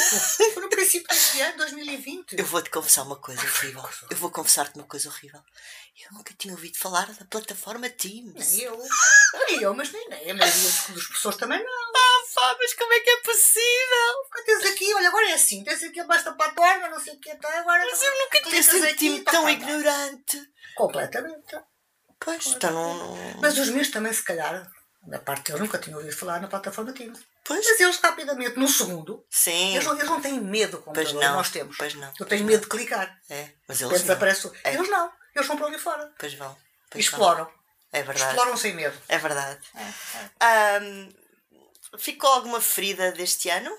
Foi 0.52 0.62
no 0.62 0.68
princípio 0.68 1.08
deste 1.08 1.40
ano, 1.40 1.56
2020. 1.56 2.38
Eu 2.38 2.44
vou-te 2.44 2.68
confessar 2.68 3.02
uma 3.02 3.16
coisa 3.16 3.40
horrível. 3.40 3.82
Eu 4.10 4.16
vou 4.18 4.30
confessar-te 4.30 4.74
uma 4.74 4.84
coisa 4.86 5.08
horrível. 5.08 5.40
Eu 6.04 6.18
nunca 6.18 6.34
tinha 6.34 6.52
ouvido 6.52 6.76
falar 6.76 7.10
da 7.14 7.24
plataforma 7.24 7.88
Teams. 7.88 8.52
Nem 8.52 8.64
eu. 8.64 8.78
Nem 9.48 9.62
eu, 9.62 9.74
mas 9.74 9.90
nem, 9.90 10.06
nem 10.10 10.32
a 10.32 10.34
maioria 10.34 10.70
das 10.90 11.06
pessoas 11.06 11.36
também 11.36 11.64
não. 11.64 11.92
Ah, 11.96 12.22
pá, 12.34 12.56
mas 12.58 12.74
como 12.74 12.92
é 12.92 13.00
que 13.00 13.08
é 13.08 13.16
possível? 13.22 14.44
Tens 14.44 14.66
aqui, 14.66 14.92
olha, 14.92 15.08
agora 15.08 15.30
é 15.30 15.32
assim. 15.32 15.64
Tens 15.64 15.82
aqui 15.82 16.04
basta 16.04 16.30
para 16.34 16.52
a 16.52 16.54
torna, 16.54 16.90
não 16.90 17.00
sei 17.00 17.14
o 17.14 17.18
que 17.18 17.30
está 17.30 17.58
agora. 17.58 17.82
Mas 17.90 18.02
eu 18.02 18.18
nunca 18.18 18.42
tinha 18.42 18.62
sentido 18.62 19.24
tá, 19.24 19.30
tão 19.30 19.44
tá, 19.44 19.46
tá. 19.46 19.52
ignorante. 19.52 20.50
Completamente. 20.74 21.56
Pois, 22.18 22.46
então 22.46 22.70
não. 22.72 22.94
não- 23.16 23.40
Mas 23.40 23.56
os 23.58 23.68
meus 23.70 23.90
também, 23.90 24.12
se 24.12 24.22
calhar, 24.24 24.70
da 25.02 25.18
parte 25.18 25.44
deles, 25.44 25.60
nunca 25.60 25.78
tinham 25.78 25.98
ouvido 25.98 26.16
falar 26.16 26.40
na 26.40 26.48
plataforma 26.48 26.92
Teams. 26.92 27.20
Pois, 27.44 27.64
Mas 27.64 27.80
eles, 27.80 27.98
rapidamente, 27.98 28.58
no 28.58 28.66
segundo, 28.66 29.24
sim. 29.30 29.74
eles 29.74 29.84
não, 29.86 29.94
eles 29.94 30.08
não 30.10 30.20
têm 30.20 30.40
medo 30.40 30.78
do 30.78 30.92
Pois 30.92 31.12
não. 31.12 31.34
Nós 31.34 31.50
temos. 31.50 31.76
Pois 31.76 31.94
não. 31.94 32.12
Eu 32.18 32.26
tenho 32.26 32.44
medo 32.44 32.62
de 32.62 32.68
clicar. 32.68 33.16
É, 33.30 33.50
mas 33.68 33.80
eles 33.80 33.92
não. 33.92 34.00
desaparece. 34.00 34.46
o- 34.48 34.52
É. 34.64 34.74
Eles 34.74 34.88
não. 34.88 35.12
Eles 35.34 35.46
vão 35.46 35.56
para 35.56 35.66
ali 35.66 35.78
fora. 35.78 36.12
Pois 36.18 36.34
vão. 36.34 36.56
Pois 36.90 37.06
vão. 37.06 37.18
exploram. 37.18 37.52
É 37.92 38.02
verdade. 38.02 38.30
Exploram 38.30 38.56
sem 38.56 38.74
medo. 38.74 38.98
É 39.08 39.18
verdade. 39.18 39.60
É, 39.74 39.82
é. 40.44 40.76
Ahm, 40.78 41.12
ficou 41.98 42.28
alguma 42.32 42.60
ferida 42.60 43.12
deste 43.12 43.48
ano? 43.48 43.70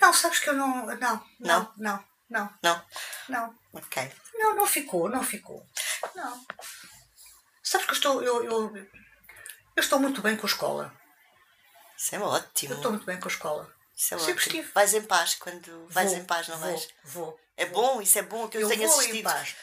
Não, 0.00 0.12
sabes 0.12 0.38
que 0.40 0.48
eu 0.50 0.54
não. 0.54 0.86
Não, 0.86 0.96
Não? 0.96 1.24
não, 1.40 1.72
não, 1.76 2.04
não, 2.28 2.52
Não? 2.62 2.84
não. 3.28 3.54
Ok. 3.72 4.12
Não, 4.34 4.54
não 4.56 4.66
ficou, 4.66 5.08
não 5.08 5.22
ficou. 5.22 5.66
Não. 6.14 6.44
Sabes 7.62 7.86
que 7.86 7.92
eu 7.92 7.96
estou. 7.96 8.22
Eu, 8.22 8.44
eu, 8.44 8.76
eu 8.76 9.80
estou 9.80 9.98
muito 9.98 10.22
bem 10.22 10.36
com 10.36 10.46
a 10.46 10.50
escola. 10.50 10.92
Isso 11.96 12.14
é 12.14 12.18
Eu 12.18 12.22
ótimo. 12.24 12.74
estou 12.74 12.92
muito 12.92 13.04
bem 13.06 13.18
com 13.18 13.28
a 13.28 13.32
escola. 13.32 13.72
Isso 13.96 14.14
é 14.14 14.18
Sempre 14.18 14.32
ótimo. 14.34 14.46
estive. 14.58 14.72
Vais 14.72 14.94
em 14.94 15.02
paz 15.02 15.34
quando. 15.34 15.86
Vais 15.90 16.10
Vou, 16.10 16.18
em 16.20 16.24
paz, 16.24 16.48
não 16.48 16.58
vou, 16.58 16.70
vais? 16.70 16.88
Vou. 17.04 17.40
É 17.56 17.66
bom, 17.66 18.00
isso 18.00 18.18
é 18.18 18.22
bom 18.22 18.46
que 18.48 18.56
eu, 18.56 18.60
Eu 18.62 18.68
tenho 18.68 18.86
vou 18.88 18.96
em 18.96 19.00
assistido. 19.00 19.24
paz. 19.24 19.56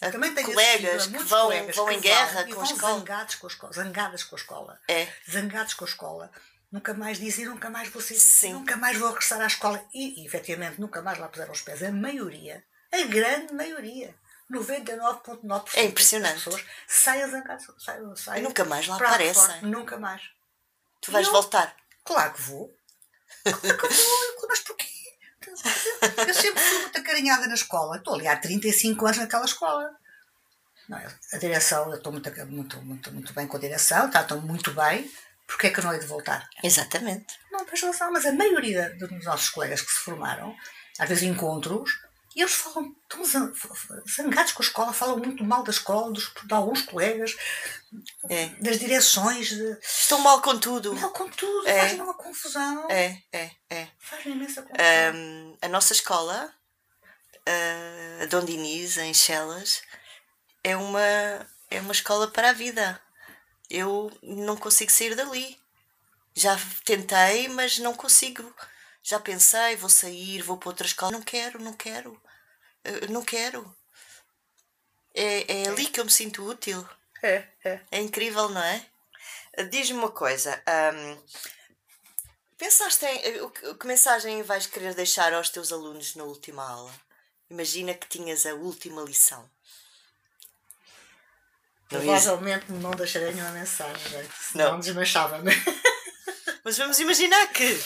a 0.00 0.10
Também 0.10 0.34
tenho 0.34 0.46
colegas 0.48 1.06
que 1.06 1.18
vão, 1.18 1.42
colegas 1.42 1.76
vão 1.76 1.86
que 1.86 1.94
em 1.94 2.00
guerra 2.00 2.40
e 2.48 2.54
com 2.54 2.60
a 2.60 2.64
vão 2.64 2.74
escola. 2.74 2.98
zangados 2.98 3.34
com 3.34 3.46
a 3.46 3.50
escola. 3.50 3.72
Zangadas 3.74 4.24
com 4.24 4.34
a 4.36 4.38
escola. 4.38 4.80
É. 4.88 5.12
Zangados 5.30 5.74
com 5.74 5.84
a 5.84 5.88
escola. 5.88 6.30
Nunca 6.74 6.92
mais 6.92 7.18
dizem, 7.20 7.44
nunca 7.44 7.70
mais 7.70 7.88
vou 7.88 8.02
ser, 8.02 8.16
Sim. 8.16 8.54
nunca 8.54 8.76
mais 8.76 8.98
vou 8.98 9.08
regressar 9.10 9.40
à 9.40 9.46
escola. 9.46 9.80
E, 9.94 10.20
e, 10.20 10.26
efetivamente, 10.26 10.80
nunca 10.80 11.00
mais 11.00 11.16
lá 11.20 11.28
puseram 11.28 11.52
os 11.52 11.60
pés. 11.60 11.80
A 11.84 11.92
maioria, 11.92 12.64
a 12.92 13.02
grande 13.04 13.54
maioria, 13.54 14.12
99,9% 14.50 15.68
É 15.74 15.84
impressionante. 15.84 16.34
das 16.34 16.42
pessoas 16.42 16.64
saem 16.88 17.30
zangados. 17.30 17.66
Saem, 17.78 18.16
saem 18.16 18.40
E 18.40 18.42
nunca 18.42 18.64
mais 18.64 18.88
lá 18.88 18.96
aparecem. 18.96 19.62
Nunca 19.62 19.96
mais. 19.98 20.20
Tu 21.00 21.12
vais 21.12 21.26
Eu- 21.28 21.32
voltar. 21.32 21.76
Claro 22.02 22.32
que 22.34 22.42
vou. 22.42 22.76
Claro 23.44 23.78
que 23.78 23.86
vou. 23.94 24.48
Mas 24.48 24.58
porquê? 24.60 24.88
Eu 26.26 26.34
sempre 26.34 26.60
fui 26.60 26.78
muito 26.80 26.98
acarinhada 26.98 27.46
na 27.46 27.54
escola. 27.54 27.98
Estou 27.98 28.14
ali 28.14 28.26
há 28.26 28.36
35 28.36 29.04
anos 29.06 29.18
naquela 29.18 29.44
escola. 29.44 29.94
Não, 30.88 30.98
a 30.98 31.38
direção, 31.38 31.88
eu 31.90 31.98
estou 31.98 32.10
muito, 32.12 32.30
muito, 32.46 32.82
muito, 32.82 33.12
muito 33.12 33.32
bem 33.32 33.46
com 33.46 33.56
a 33.56 33.60
direção, 33.60 34.10
tratam 34.10 34.40
muito 34.40 34.72
bem. 34.72 35.08
Porquê 35.46 35.66
é 35.66 35.70
que 35.70 35.78
eu 35.80 35.84
não 35.84 35.92
hei 35.92 36.00
de 36.00 36.06
voltar? 36.06 36.48
Exatamente. 36.62 37.34
Não 37.52 37.64
tens 37.66 37.82
razão, 37.82 38.10
mas 38.12 38.24
a 38.26 38.32
maioria 38.32 38.94
dos 38.98 39.24
nossos 39.24 39.50
colegas 39.50 39.82
que 39.82 39.92
se 39.92 39.98
formaram, 40.00 40.54
às 40.98 41.08
vezes 41.08 41.24
encontros, 41.24 41.90
e 42.34 42.40
eles 42.40 42.52
falam, 42.54 42.92
zan- 43.24 43.52
zangados 44.16 44.52
com 44.52 44.62
a 44.62 44.66
escola, 44.66 44.92
falam 44.92 45.18
muito 45.18 45.44
mal 45.44 45.62
da 45.62 45.70
escola, 45.70 46.10
dos, 46.10 46.32
de 46.44 46.52
alguns 46.54 46.82
colegas, 46.82 47.36
É. 48.28 48.46
das 48.60 48.78
direções, 48.80 49.48
de, 49.50 49.78
Estão 49.82 50.18
mal 50.18 50.40
com 50.42 50.58
tudo. 50.58 50.94
mal 50.94 51.10
com 51.12 51.28
tudo, 51.28 51.68
É. 51.68 51.80
faz-me 51.80 52.00
uma 52.00 52.14
confusão. 52.14 52.90
É, 52.90 53.18
é, 53.32 53.50
é. 53.70 53.88
Faz-me 54.00 54.32
imensa 54.32 54.62
confusão. 54.62 54.84
Ahm, 54.84 55.56
a 55.62 55.68
nossa 55.68 55.92
escola, 55.92 56.52
ah, 57.46 58.22
a 58.22 58.26
Dom 58.26 58.44
Diniz, 58.44 58.96
em 58.96 59.14
Chelas, 59.14 59.82
é 60.64 60.76
uma, 60.76 61.00
é 61.70 61.80
uma 61.80 61.92
escola 61.92 62.26
para 62.28 62.50
a 62.50 62.52
vida. 62.52 63.00
Eu 63.70 64.10
não 64.22 64.56
consigo 64.56 64.90
sair 64.90 65.14
dali. 65.14 65.58
Já 66.34 66.56
tentei, 66.84 67.48
mas 67.48 67.78
não 67.78 67.94
consigo. 67.94 68.54
Já 69.02 69.20
pensei, 69.20 69.76
vou 69.76 69.90
sair, 69.90 70.42
vou 70.42 70.56
para 70.58 70.70
outra 70.70 70.86
escola. 70.86 71.12
Não 71.12 71.22
quero, 71.22 71.60
não 71.62 71.72
quero. 71.74 72.20
Ah, 72.84 73.06
não 73.10 73.24
quero. 73.24 73.74
É, 75.14 75.62
é 75.62 75.68
ali 75.68 75.86
que 75.86 76.00
eu 76.00 76.04
me 76.04 76.10
sinto 76.10 76.44
útil. 76.44 76.86
É, 77.22 77.44
é. 77.64 77.80
É 77.90 78.00
incrível, 78.00 78.48
não 78.48 78.62
é? 78.62 78.84
Diz-me 79.70 79.98
uma 79.98 80.10
coisa. 80.10 80.62
hum, 80.94 81.18
Pensaste 82.56 83.04
em 83.06 83.40
o 83.42 83.50
que, 83.50 83.74
que 83.74 83.86
mensagem 83.86 84.42
vais 84.42 84.66
querer 84.66 84.94
deixar 84.94 85.32
aos 85.32 85.50
teus 85.50 85.72
alunos 85.72 86.14
na 86.14 86.24
última 86.24 86.64
aula? 86.68 86.92
Imagina 87.50 87.94
que 87.94 88.08
tinhas 88.08 88.46
a 88.46 88.54
última 88.54 89.02
lição. 89.02 89.48
Provavelmente 91.88 92.72
não 92.72 92.90
deixarei 92.92 93.32
nenhuma 93.32 93.50
mensagem, 93.52 94.08
né? 94.10 94.26
senão 94.40 94.72
Não. 94.72 94.80
desmanchava-me. 94.80 95.52
Mas 96.64 96.78
vamos 96.78 96.98
imaginar 96.98 97.46
que 97.48 97.80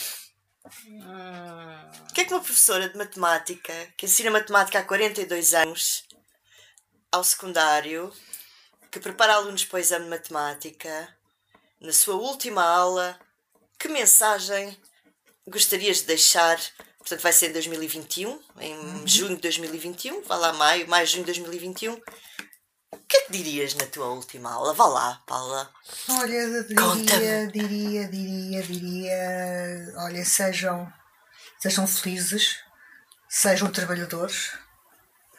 Ah, 1.02 1.90
o 2.10 2.12
que 2.14 2.20
é 2.20 2.24
que 2.24 2.32
uma 2.34 2.40
professora 2.42 2.88
de 2.88 2.96
matemática 2.96 3.72
que 3.96 4.06
ensina 4.06 4.30
matemática 4.30 4.78
há 4.78 4.84
42 4.84 5.54
anos 5.54 6.04
ao 7.10 7.24
secundário, 7.24 8.12
que 8.90 9.00
prepara 9.00 9.34
alunos 9.34 9.64
para 9.64 9.76
o 9.76 9.80
exame 9.80 10.04
de 10.04 10.10
matemática, 10.10 11.08
na 11.80 11.92
sua 11.92 12.14
última 12.16 12.62
aula, 12.62 13.18
que 13.78 13.88
mensagem 13.88 14.76
gostarias 15.46 15.98
de 15.98 16.04
deixar? 16.04 16.58
Portanto, 16.98 17.22
vai 17.22 17.32
ser 17.32 17.48
em 17.50 17.52
2021, 17.52 18.40
em 18.60 19.06
junho 19.06 19.36
de 19.36 19.42
2021, 19.42 20.22
vá 20.22 20.36
lá 20.36 20.52
maio, 20.52 20.86
maio, 20.88 21.06
junho 21.06 21.24
de 21.24 21.32
2021. 21.32 21.98
O 22.90 22.96
que 22.96 23.16
é 23.16 23.20
que 23.26 23.32
dirias 23.32 23.74
na 23.74 23.86
tua 23.86 24.06
última 24.06 24.50
aula? 24.52 24.72
Vá 24.74 24.86
lá, 24.86 25.22
Paula. 25.26 25.70
Olha, 26.08 26.62
diria, 26.64 27.46
diria, 27.46 28.08
diria, 28.08 28.62
diria. 28.62 29.92
Olha, 29.98 30.24
sejam, 30.24 30.90
sejam 31.60 31.86
felizes, 31.86 32.58
sejam 33.28 33.70
trabalhadores, 33.70 34.52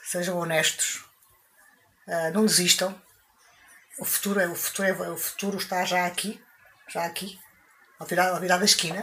sejam 0.03 0.37
honestos, 0.37 1.03
ah, 2.07 2.29
não 2.31 2.45
desistam. 2.45 2.99
O 3.97 4.05
futuro, 4.05 4.39
é, 4.39 4.47
o, 4.47 4.55
futuro 4.55 4.87
é, 4.87 5.09
o 5.09 5.17
futuro 5.17 5.57
está 5.57 5.83
já 5.85 6.05
aqui, 6.05 6.41
já 6.87 7.03
aqui, 7.03 7.39
ao 7.99 8.05
virar, 8.07 8.29
ao 8.29 8.39
virar 8.39 8.57
da 8.57 8.65
esquina. 8.65 9.01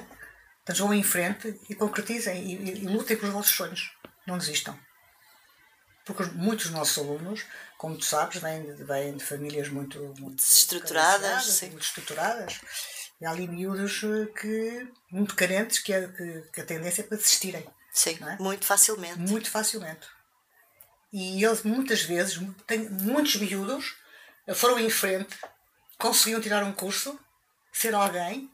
Portanto, 0.65 0.79
vão 0.87 0.95
em 0.95 1.03
frente 1.03 1.61
e 1.69 1.75
concretizem 1.75 2.43
e, 2.45 2.55
e- 2.57 2.85
e 2.85 2.87
lutem 2.89 3.17
pelos 3.17 3.35
vossos 3.35 3.55
sonhos. 3.55 3.93
Não 4.27 4.39
desistam. 4.39 4.79
Porque 6.07 6.23
os- 6.23 6.33
muitos 6.33 6.67
dos 6.67 6.75
nossos 6.75 6.97
alunos, 6.97 7.45
como 7.77 7.99
tu 7.99 8.05
sabes, 8.05 8.41
vêm 8.41 8.63
de, 8.75 8.85
vêm 8.85 9.17
de 9.17 9.25
famílias 9.25 9.69
muito, 9.69 9.99
muito 10.21 10.37
Desestruturadas, 10.37 11.61
muito 11.63 11.83
estruturadas. 11.83 12.61
E 13.21 13.27
há 13.27 13.31
ali 13.31 13.49
miúdos 13.49 14.03
eh, 14.05 14.27
que, 14.41 14.89
muito 15.11 15.35
carentes 15.35 15.81
que, 15.81 15.93
a- 15.93 16.09
que, 16.09 16.43
que 16.53 16.61
a 16.61 16.65
tendência 16.65 17.03
é 17.03 17.05
para 17.05 17.17
desistirem, 17.17 17.67
Sim, 17.93 18.19
é? 18.25 18.37
muito 18.41 18.65
facilmente. 18.65 19.19
muito 19.19 19.51
facilmente. 19.51 20.07
E 21.13 21.43
eles 21.45 21.63
muitas 21.63 22.03
vezes, 22.03 22.39
têm, 22.67 22.89
muitos 22.89 23.37
miúdos 23.37 23.97
eh, 24.47 24.55
foram 24.55 24.79
em 24.79 24.89
frente, 24.91 25.37
conseguiram 25.99 26.41
tirar 26.41 26.63
um 26.63 26.73
curso, 26.73 27.19
ser 27.73 27.95
alguém, 27.95 28.49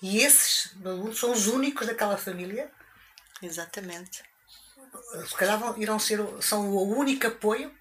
e 0.00 0.18
esses 0.20 0.70
alunos 0.84 1.18
são 1.18 1.32
os 1.32 1.46
únicos 1.48 1.86
daquela 1.86 2.16
família 2.16 2.70
Exatamente. 3.42 4.22
Se 5.28 5.34
calhar 5.34 5.58
vão, 5.58 5.76
irão 5.78 5.98
ser, 5.98 6.20
o- 6.20 6.40
são 6.42 6.68
o 6.70 6.96
único 6.96 7.26
apoio 7.26 7.72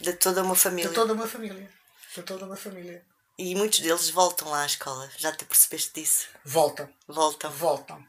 De 0.00 0.12
toda 0.14 0.42
uma 0.42 0.54
de 0.54 0.60
família. 0.60 0.92
toda 0.92 1.12
uma 1.12 1.26
família. 1.26 1.70
De 2.14 2.22
toda 2.22 2.44
uma 2.46 2.56
família. 2.56 3.04
E 3.38 3.54
muitos 3.54 3.80
deles 3.80 4.10
voltam 4.10 4.48
lá 4.50 4.62
à 4.62 4.66
escola. 4.66 5.10
Já 5.16 5.32
te 5.32 5.44
percebeste 5.44 5.92
disso? 5.94 6.28
Voltam, 6.44 6.92
Voltam. 7.08 7.50
voltam, 7.50 8.06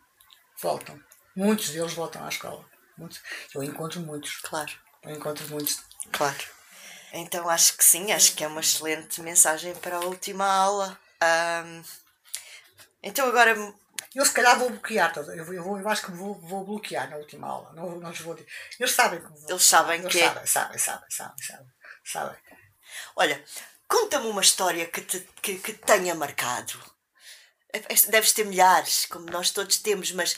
voltam. 0.61 0.99
Muitos 1.35 1.69
deles 1.69 1.93
voltam 1.93 2.25
à 2.25 2.29
escola. 2.29 2.65
Muitos. 2.97 3.21
Eu 3.55 3.63
encontro 3.63 3.99
muitos. 4.01 4.37
Claro, 4.41 4.71
Eu 5.03 5.11
encontro 5.11 5.47
muitos. 5.47 5.79
claro. 6.11 6.37
Então 7.13 7.49
acho 7.49 7.75
que 7.77 7.83
sim, 7.83 8.11
acho 8.13 8.33
que 8.35 8.43
é 8.43 8.47
uma 8.47 8.61
excelente 8.61 9.19
mensagem 9.21 9.73
para 9.75 9.97
a 9.97 10.05
última 10.05 10.45
aula. 10.45 10.97
Ahm, 11.21 11.83
então 13.03 13.27
agora 13.27 13.55
Eu 14.13 14.25
se 14.25 14.33
calhar 14.33 14.57
vou 14.59 14.69
bloquear 14.69 15.13
toda. 15.13 15.33
Eu, 15.35 15.53
eu, 15.53 15.63
vou, 15.63 15.79
eu 15.79 15.87
acho 15.87 16.03
que 16.05 16.11
vou, 16.11 16.35
vou 16.41 16.65
bloquear 16.65 17.09
na 17.09 17.15
última 17.17 17.47
aula. 17.47 17.71
Não, 17.73 17.97
não 17.99 18.11
vou 18.11 18.33
dizer. 18.35 18.47
Eles 18.79 18.91
sabem 18.93 19.19
vou. 19.19 19.49
Eles 19.49 19.63
sabem 19.63 19.99
Eles 20.01 20.11
que 20.11 20.19
é. 20.21 20.27
sabem, 20.27 20.45
sabem, 20.47 20.77
sabem, 20.77 21.09
sabem, 21.09 21.35
sabem, 21.45 21.67
sabem. 22.03 22.37
Olha, 23.15 23.43
conta-me 23.87 24.27
uma 24.27 24.41
história 24.41 24.85
que 24.87 25.01
te 25.01 25.19
que, 25.41 25.55
que 25.59 25.73
te 25.73 25.79
tenha 25.79 26.13
marcado. 26.13 26.77
Esta- 27.71 28.11
Deves 28.11 28.33
ter 28.33 28.45
milhares, 28.45 29.05
como 29.05 29.27
nós 29.31 29.49
todos 29.51 29.77
temos, 29.77 30.11
mas 30.11 30.35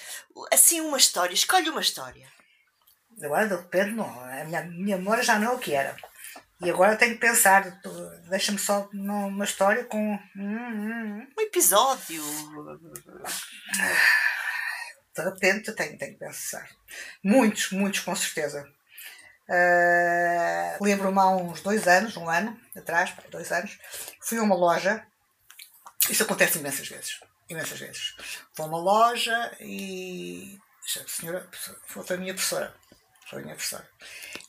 assim 0.52 0.80
uma 0.82 0.98
história, 0.98 1.34
escolhe 1.34 1.68
uma 1.70 1.82
história. 1.82 2.32
Agora 3.24 3.48
de 3.48 3.56
repente 3.56 3.92
não. 3.92 4.08
A 4.20 4.44
minha, 4.44 4.62
minha 4.66 4.98
memória 4.98 5.24
já 5.24 5.40
não 5.40 5.52
é 5.52 5.56
o 5.56 5.60
que 5.60 5.74
era. 5.74 5.96
E 6.64 6.70
agora 6.70 6.96
tenho 6.96 7.14
que 7.14 7.20
pensar. 7.20 7.80
Deixa-me 8.30 8.60
só 8.60 8.90
numa 8.94 9.46
história 9.46 9.84
com. 9.86 10.20
Um 10.38 11.28
episódio. 11.40 12.24
De 15.16 15.24
repente 15.24 15.72
tenho, 15.74 15.98
tenho 15.98 16.14
que 16.14 16.20
pensar. 16.20 16.68
Muitos, 17.24 17.72
muitos 17.72 18.00
com 18.00 18.16
certeza. 18.16 18.66
Ah, 19.50 20.78
Lembro-me 20.82 21.20
há 21.20 21.30
uns 21.30 21.62
dois 21.62 21.88
anos, 21.88 22.18
um 22.18 22.30
ano 22.30 22.60
atrás, 22.76 23.14
dois 23.30 23.52
anos, 23.52 23.78
fui 24.22 24.38
a 24.38 24.44
uma 24.44 24.56
loja. 24.56 25.06
Isso 26.10 26.24
acontece 26.24 26.60
imensas 26.60 26.88
vezes. 26.88 27.20
Imensas 27.50 27.80
vezes. 27.80 28.16
Vou 28.56 28.66
a 28.66 28.70
uma 28.70 28.78
loja 28.80 29.56
e. 29.60 30.58
A 30.84 31.08
senhora 31.08 31.50
foi 31.88 32.16
a 32.16 32.20
minha 32.20 32.34
professora. 32.34 32.76
Foi 33.30 33.40
a 33.40 33.42
minha 33.42 33.56
professora. 33.56 33.88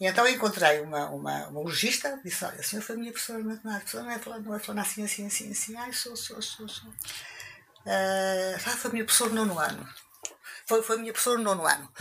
E 0.01 0.07
então 0.07 0.27
encontrei 0.29 0.81
uma, 0.81 1.09
uma, 1.11 1.49
uma 1.49 1.61
logista, 1.61 2.21
disse: 2.25 2.45
Olha, 2.45 2.61
a 2.61 2.63
senhora 2.63 2.87
foi 2.87 2.97
a 2.97 2.99
minha 2.99 3.13
professora 3.13 3.41
de 3.41 3.49
matemática, 3.49 3.77
a 3.77 3.81
professora 3.81 4.05
não 4.05 4.11
é 4.11 4.19
falando, 4.19 4.45
não 4.47 4.55
é 4.55 4.59
falando 4.59 4.81
assim, 4.81 5.05
assim, 5.05 5.27
assim, 5.27 5.51
assim. 5.51 5.77
Ai, 5.77 5.93
sou, 5.93 6.17
sou, 6.17 6.41
sou, 6.43 6.69
sou. 6.69 6.93
Ah, 7.87 8.55
ah, 8.57 8.77
foi 8.77 8.91
a 8.91 8.93
minha 8.93 9.05
professora 9.05 9.31
no 9.31 9.45
nono 9.45 9.59
ano. 9.59 9.89
Foi, 10.66 10.83
foi 10.83 10.96
a 10.96 10.98
minha 10.98 11.12
professora 11.12 11.38
no 11.38 11.44
nono 11.44 11.66
ano. 11.66 11.92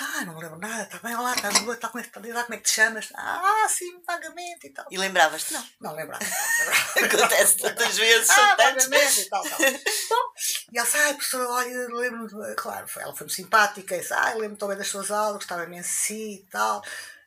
Ah, 0.00 0.24
não 0.24 0.34
me 0.34 0.42
lembro 0.42 0.58
nada, 0.58 0.82
está 0.84 0.98
bem, 0.98 1.14
olá, 1.14 1.34
está 1.34 1.50
boa, 1.50 1.74
está 1.74 1.88
como, 1.88 2.02
que- 2.02 2.08
está 2.18 2.20
lá, 2.34 2.44
como 2.44 2.54
é 2.54 2.56
que 2.58 2.62
te 2.64 2.70
chamas? 2.74 3.08
Ah, 3.14 3.66
sim, 3.68 4.00
vagamente 4.06 4.66
e 4.66 4.70
tal. 4.70 4.86
E 4.90 4.96
lembravas-te? 4.98 5.52
Não. 5.52 5.64
Não 5.80 5.94
lembrava. 5.94 6.24
Acontece 7.04 7.56
tantas 7.58 7.96
vezes, 7.98 8.30
ah, 8.30 8.56
vagamente 8.56 9.20
e 9.20 9.28
tal, 9.28 9.42
tal. 9.42 9.58
Bom, 9.58 9.64
e 10.72 10.78
ela 10.78 10.86
disse, 10.86 10.96
ai, 10.98 11.14
professora, 11.14 11.48
olha, 11.48 11.88
lembro-me, 11.94 12.28
de-" 12.28 12.54
claro, 12.56 12.88
foi, 12.88 13.02
ela 13.02 13.14
foi-me 13.14 13.32
simpática, 13.32 13.96
e 13.96 14.00
disse, 14.00 14.12
ah, 14.12 14.30
lembro-me 14.34 14.56
também 14.56 14.76
das 14.78 14.88
suas 14.88 15.10
aulas, 15.10 15.36
gostava 15.36 15.64
imenso 15.64 15.88
de 15.88 15.94
si 15.94 16.34
e 16.36 16.46
tal. 16.50 16.82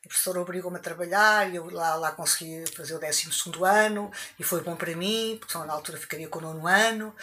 A 0.06 0.08
professora 0.08 0.42
obrigou-me 0.42 0.78
a 0.78 0.82
trabalhar 0.82 1.52
e 1.52 1.58
eu 1.58 1.70
lá, 1.70 1.96
lá 1.96 2.12
consegui 2.14 2.64
fazer 2.76 2.96
o 2.96 3.00
12 3.00 3.30
ano 3.66 4.10
e 4.40 4.44
foi 4.44 4.62
bom 4.62 4.76
para 4.76 4.96
mim, 4.96 5.36
porque 5.38 5.52
senão 5.52 5.66
na 5.68 5.74
altura 5.74 5.98
ficaria 5.98 6.28
com 6.30 6.40
o 6.40 6.42
nono 6.42 6.66
ano. 6.68 7.14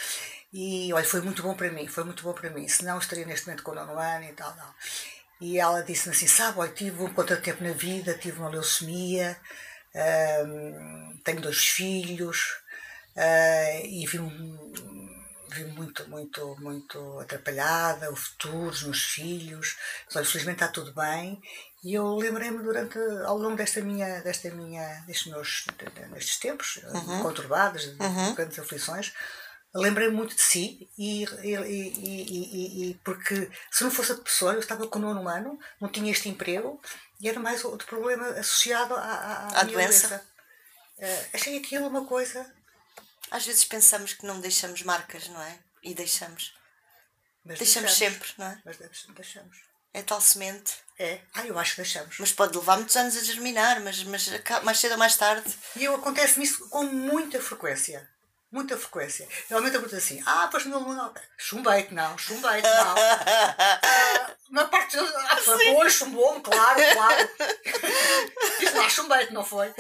E 0.58 0.90
olha, 0.90 1.04
foi 1.04 1.20
muito 1.20 1.42
bom 1.42 1.54
para 1.54 1.70
mim, 1.70 1.86
foi 1.86 2.02
muito 2.02 2.22
bom 2.22 2.32
para 2.32 2.48
mim, 2.48 2.66
senão 2.66 2.98
estaria 2.98 3.26
neste 3.26 3.46
momento 3.46 3.62
com 3.62 3.72
o 3.72 3.74
nono 3.74 3.98
ano 3.98 4.24
e 4.24 4.32
tal, 4.32 4.50
tal. 4.54 4.74
E 5.38 5.58
ela 5.58 5.82
disse-me 5.82 6.14
assim: 6.14 6.26
sabe, 6.26 6.58
olha, 6.58 6.72
tive 6.72 7.02
um 7.02 7.12
contratempo 7.12 7.62
na 7.62 7.72
vida, 7.72 8.14
tive 8.14 8.38
uma 8.38 8.48
leucemia, 8.48 9.36
hum, 10.46 11.20
tenho 11.22 11.42
dois 11.42 11.58
filhos 11.58 12.56
ah, 13.14 13.80
e 13.84 14.06
vi-me 14.06 14.56
vi 15.50 15.64
muito, 15.64 16.08
muito, 16.08 16.56
muito 16.58 17.20
atrapalhada, 17.20 18.10
o 18.10 18.16
futuro, 18.16 18.68
os 18.68 18.82
meus 18.82 19.02
filhos. 19.02 19.76
Mas, 20.06 20.16
olha, 20.16 20.24
felizmente 20.24 20.62
está 20.62 20.68
tudo 20.68 20.94
bem. 20.94 21.40
E 21.84 21.94
eu 21.94 22.16
lembrei-me 22.16 22.62
durante, 22.62 22.98
ao 23.24 23.36
longo 23.36 23.56
desta 23.56 23.80
minha, 23.82 24.20
desta 24.22 24.50
minha, 24.50 25.04
destes 25.06 25.26
meus, 25.26 25.66
destes 26.12 26.38
tempos 26.38 26.80
conturbados, 27.22 27.82
de 27.82 28.34
grandes 28.34 28.58
aflições, 28.58 29.12
lembrei 29.80 30.08
muito 30.10 30.34
de 30.34 30.40
si 30.42 30.88
e, 30.98 31.24
e, 31.24 31.54
e, 31.54 32.90
e- 32.90 32.94
porque 33.04 33.50
se 33.70 33.84
não 33.84 33.90
fosse 33.90 34.12
a 34.12 34.16
pessoa, 34.16 34.52
eu 34.54 34.60
estava 34.60 34.86
com 34.86 34.98
o 34.98 35.02
nono 35.02 35.28
ano, 35.28 35.58
não 35.80 35.88
tinha 35.88 36.10
este 36.10 36.28
emprego 36.28 36.80
e 37.20 37.28
era 37.28 37.38
mais 37.40 37.64
outro 37.64 37.86
problema 37.86 38.26
associado 38.30 38.94
à, 38.94 39.00
à, 39.00 39.60
À 39.60 39.64
minha 39.64 39.76
doença. 39.78 40.24
Eh, 40.98 41.26
achei 41.34 41.58
aquilo 41.58 41.86
uma 41.88 42.06
coisa, 42.06 42.50
Às 43.30 43.44
vezes 43.44 43.64
pensamos 43.64 44.12
que 44.14 44.24
não 44.24 44.40
deixamos 44.40 44.82
marcas, 44.82 45.28
não 45.28 45.40
é? 45.42 45.58
E 45.82 45.94
deixamos. 45.94 46.54
mas 47.44 47.58
Deixamos 47.58 47.92
sempre, 47.94 48.28
não 48.38 48.46
é? 48.46 48.60
Mas 48.64 48.76
deixamos- 48.76 49.14
deixamos. 49.16 49.56
É 49.92 50.02
tal 50.02 50.20
semente. 50.20 50.74
É, 50.98 51.20
ah, 51.34 51.44
eu 51.46 51.58
acho 51.58 51.72
que 51.74 51.82
deixamos. 51.82 52.16
Mas 52.18 52.32
pode 52.32 52.56
levar 52.56 52.76
muitos 52.76 52.94
anos 52.96 53.16
a 53.16 53.20
germinar, 53.22 53.80
mas, 53.80 54.02
mas 54.04 54.28
mais 54.62 54.78
cedo 54.78 54.92
ou 54.92 54.98
mais 54.98 55.16
tarde. 55.16 55.52
E 55.74 55.84
eu 55.84 55.94
acontece-me 55.94 56.44
isso 56.44 56.68
com 56.68 56.84
muita 56.84 57.40
frequência. 57.40 58.08
Muita 58.56 58.74
frequência. 58.74 59.28
Realmente 59.50 59.74
eu 59.74 59.82
pergunto 59.82 59.98
assim: 59.98 60.22
ah, 60.24 60.48
pois 60.50 60.64
não, 60.64 60.80
não. 60.80 61.12
Chumbei-te, 61.36 61.92
não, 61.92 62.16
chumbei-te, 62.16 62.66
não. 62.66 62.94
Ah, 63.58 64.30
na 64.50 64.64
parte. 64.64 64.96
Ah, 64.98 65.36
foi, 65.36 65.90
chumbou-me, 65.90 66.40
claro, 66.40 66.80
claro. 66.94 67.30
Disse 68.58 68.74
lá, 68.74 68.88
chumbei-te, 68.88 69.34
não 69.34 69.44
foi? 69.44 69.68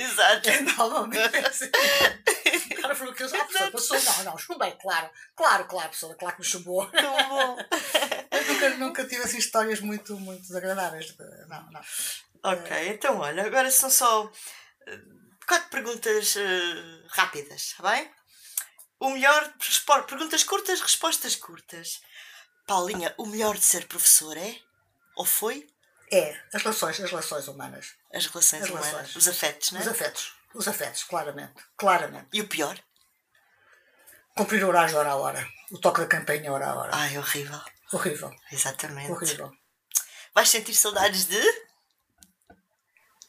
Exato. 0.00 0.62
Normalmente 0.78 1.36
é 1.36 1.46
assim. 1.46 1.66
O 2.70 2.80
cara 2.80 2.94
falou 2.94 3.12
que 3.12 3.22
eu. 3.22 3.26
Ah, 3.26 3.44
professor, 3.44 3.70
passou. 3.70 4.00
Não, 4.00 4.32
não, 4.32 4.38
chumbei, 4.38 4.72
claro. 4.80 5.10
Claro, 5.36 5.64
claro, 5.66 5.88
professora, 5.88 6.14
claro 6.14 6.36
que 6.36 6.40
me 6.40 6.48
chumbou. 6.48 6.90
Eu 8.30 8.44
nunca, 8.46 8.70
nunca 8.78 9.04
tive 9.04 9.22
assim 9.24 9.36
histórias 9.36 9.80
muito, 9.80 10.18
muito 10.18 10.40
desagradáveis. 10.40 11.14
Não, 11.48 11.70
não. 11.70 11.80
Ok, 12.44 12.88
então 12.88 13.18
olha, 13.18 13.44
agora 13.44 13.70
são 13.70 13.90
só 13.90 14.32
quatro 15.50 15.68
perguntas 15.68 16.36
eh, 16.36 17.02
rápidas, 17.08 17.62
está 17.72 17.90
bem? 17.90 18.08
O 19.00 19.10
melhor, 19.10 19.52
perguntas 20.06 20.44
curtas, 20.44 20.80
respostas 20.80 21.34
curtas. 21.34 22.00
Paulinha, 22.68 23.12
o 23.18 23.26
melhor 23.26 23.56
de 23.56 23.64
ser 23.64 23.86
professor 23.86 24.36
é? 24.36 24.56
Ou 25.16 25.24
foi? 25.24 25.66
É, 26.12 26.40
as 26.54 26.62
relações, 26.62 27.00
as 27.00 27.10
relações 27.10 27.48
humanas. 27.48 27.96
As 28.14 28.26
relações 28.26 28.62
As 28.62 28.70
humanas. 28.70 28.88
relações. 28.90 29.16
Os 29.16 29.26
afetos, 29.26 29.72
não 29.72 29.80
é? 29.80 29.82
Os 29.82 29.88
afetos. 29.88 30.34
Os 30.54 30.68
afetos, 30.68 31.02
claramente. 31.04 31.64
Claramente. 31.76 32.28
E 32.32 32.40
o 32.40 32.48
pior? 32.48 32.78
Cumprir 34.36 34.64
horários 34.64 34.94
hora 34.94 35.10
a 35.10 35.16
hora. 35.16 35.48
O 35.72 35.78
toque 35.78 36.00
da 36.00 36.06
campainha 36.06 36.52
hora 36.52 36.66
a 36.68 36.74
hora. 36.76 36.90
Ai, 36.94 37.18
horrível. 37.18 37.60
Horrível. 37.92 38.32
Exatamente. 38.52 39.10
Horrível. 39.10 39.52
Vais 40.32 40.48
sentir 40.48 40.74
saudades 40.74 41.24
de? 41.24 41.42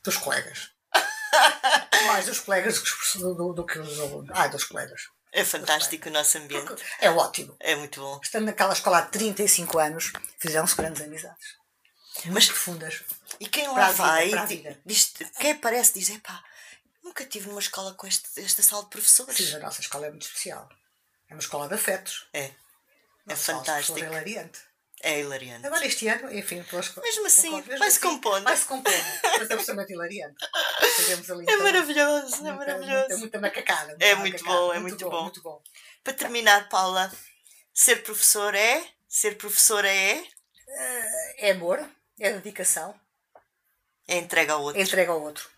Dos 0.03 0.17
colegas. 0.17 0.70
Mais 2.07 2.25
dos 2.25 2.39
colegas 2.39 2.75
do 2.79 2.83
que 2.83 2.89
os- 2.91 3.13
do, 3.55 3.65
que 3.65 3.79
os 3.79 3.99
alunos. 3.99 4.29
Ai, 4.37 4.49
dos 4.49 4.63
colegas. 4.63 5.01
É 5.33 5.45
fantástico 5.45 6.09
o 6.09 6.11
nosso 6.11 6.37
ambiente. 6.37 6.75
É 6.99 7.09
ótimo. 7.09 7.55
É 7.59 7.75
muito 7.75 8.01
bom. 8.01 8.19
Estando 8.21 8.45
naquela 8.45 8.73
escola 8.73 8.97
há 8.99 9.01
35 9.05 9.79
anos, 9.79 10.11
fizeram-se 10.39 10.75
grandes 10.75 11.01
amizades. 11.01 11.55
Mas- 12.25 12.47
profundas. 12.47 13.03
E 13.39 13.47
quem 13.47 13.67
lá 13.69 13.91
vida, 13.91 13.93
vai, 14.03 14.29
para 14.29 14.41
a 14.41 14.45
di- 14.45 14.55
vida. 14.57 14.81
diz, 14.85 15.13
quem 15.39 15.51
aparece 15.51 15.93
diz, 15.93 16.09
epá, 16.09 16.43
nunca 17.01 17.25
tive 17.25 17.47
numa 17.47 17.61
escola 17.61 17.93
com 17.93 18.05
este, 18.05 18.27
esta 18.43 18.61
sala 18.61 18.83
de 18.83 18.89
professores. 18.89 19.37
Sim, 19.37 19.55
a 19.55 19.59
nossa 19.59 19.79
escola 19.79 20.07
é 20.07 20.09
muito 20.09 20.23
especial. 20.27 20.67
É 21.29 21.33
uma 21.33 21.39
escola 21.39 21.67
de 21.69 21.75
afetos. 21.75 22.27
É. 22.33 22.39
É 22.43 22.47
Nossa 22.49 23.53
professor 23.53 23.55
fantástico. 23.57 23.97
É 23.99 24.01
hilariante. 24.01 24.59
É 25.03 25.19
hilariante. 25.19 25.65
Agora 25.65 25.85
este 25.85 26.07
ano, 26.07 26.31
enfim, 26.33 26.61
pelas 26.63 26.95
Mesmo 26.95 27.25
assim, 27.25 27.55
mesmo 27.61 27.77
vai-se 27.79 27.99
compondo. 27.99 28.43
Vai-se 28.43 28.65
compondo. 28.65 28.95
Mas 29.23 29.49
é 29.49 29.53
absolutamente 29.53 29.93
hilariante. 29.93 30.35
Fazemos 30.95 31.31
ali 31.31 31.39
É 31.49 31.53
então 31.53 31.63
maravilhoso, 31.63 32.35
é 32.35 32.39
muita- 32.39 32.53
maravilhoso. 32.53 32.97
Muita, 32.99 33.17
muita 33.17 33.39
macacada. 33.39 33.87
muita 33.87 34.05
É 34.05 34.15
muito 34.15 34.33
macacada. 34.43 34.57
bom, 34.59 34.73
é 34.73 34.79
muito 34.79 35.09
bom. 35.09 35.21
Muito 35.23 35.41
bom. 35.41 35.61
Para 36.03 36.13
terminar, 36.13 36.69
Paula, 36.69 37.11
ser 37.73 38.03
professor 38.03 38.53
é? 38.55 38.83
Ser 39.07 39.37
professora 39.37 39.89
é? 39.91 40.23
É 41.37 41.51
amor, 41.51 41.79
é 42.19 42.31
dedicação, 42.33 42.93
É 44.07 44.17
entrega 44.17 44.53
ao 44.53 44.61
outro. 44.63 44.79
é 44.79 44.83
entrega 44.83 45.11
ao 45.11 45.21
outro. 45.21 45.49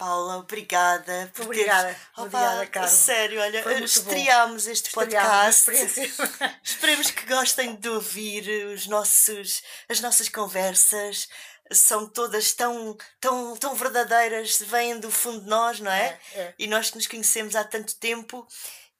Paula, 0.00 0.38
obrigada 0.38 1.30
por 1.34 1.44
Obrigada, 1.44 1.88
teres... 1.88 2.02
Opa, 2.16 2.22
obrigada, 2.22 2.66
Carmo. 2.68 2.88
Sério, 2.88 3.38
olha, 3.38 3.62
muito 3.62 3.80
bom. 3.80 3.84
estreámos 3.84 4.66
este 4.66 4.88
Estreámos 4.88 5.60
podcast. 5.62 6.16
Esperemos 6.64 7.10
que 7.10 7.26
gostem 7.26 7.76
de 7.76 7.86
ouvir 7.90 8.48
os 8.72 8.86
nossos, 8.86 9.62
as 9.90 10.00
nossas 10.00 10.30
conversas. 10.30 11.28
São 11.70 12.06
todas 12.06 12.52
tão, 12.52 12.96
tão, 13.20 13.54
tão 13.58 13.74
verdadeiras, 13.74 14.58
vêm 14.62 14.98
do 14.98 15.10
fundo 15.10 15.42
de 15.42 15.50
nós, 15.50 15.80
não 15.80 15.92
é? 15.92 16.18
É, 16.32 16.40
é. 16.40 16.54
E 16.58 16.66
nós 16.66 16.88
que 16.88 16.96
nos 16.96 17.06
conhecemos 17.06 17.54
há 17.54 17.62
tanto 17.62 17.94
tempo 17.96 18.48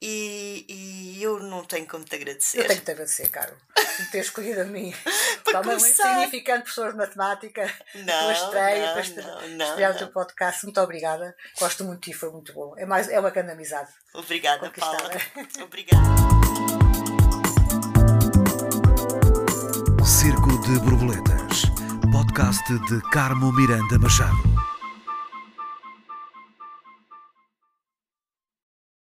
e, 0.03 0.65
e 0.69 1.23
eu 1.23 1.39
não 1.41 1.65
tenho 1.65 1.87
como 1.87 2.05
te 2.05 2.17
agradecer. 2.17 2.59
Eu 2.61 2.67
tenho 2.67 2.79
que 2.81 2.85
te 2.87 2.91
agradecer, 2.93 3.29
Caro, 3.29 3.55
por 3.75 4.07
ter 4.11 4.19
escolhido 4.21 4.63
a 4.63 4.65
mim. 4.65 4.95
Para 5.45 5.63
Como 5.63 5.77
começar. 5.77 6.15
significante 6.15 6.61
professor 6.63 6.93
de 6.93 6.99
matemática, 6.99 7.75
Não, 7.95 8.05
tua 8.23 8.33
estreia, 8.33 8.87
não, 8.87 8.93
para 8.93 9.01
este- 9.01 9.21
não, 9.21 9.49
não, 9.51 9.67
estrear 9.69 9.91
o 9.91 9.93
não. 9.95 9.99
teu 9.99 10.09
podcast. 10.09 10.65
Muito 10.65 10.81
obrigada. 10.81 11.35
Gosto 11.59 11.85
muito 11.85 12.01
de 12.05 12.11
ti, 12.13 12.17
foi 12.17 12.31
muito 12.31 12.53
bom. 12.53 12.75
É, 12.79 12.87
mais, 12.87 13.09
é 13.09 13.19
uma 13.19 13.31
grande 13.31 13.53
amizade. 13.53 13.89
Obrigada, 14.15 14.71
Paula. 14.71 15.11
Obrigada. 15.63 16.01
Circo 20.05 20.61
de 20.63 20.79
Borboletas. 20.81 21.63
Podcast 22.13 22.79
de 22.89 23.01
Carmo 23.11 23.53
Miranda 23.53 23.99
Machado. 23.99 24.70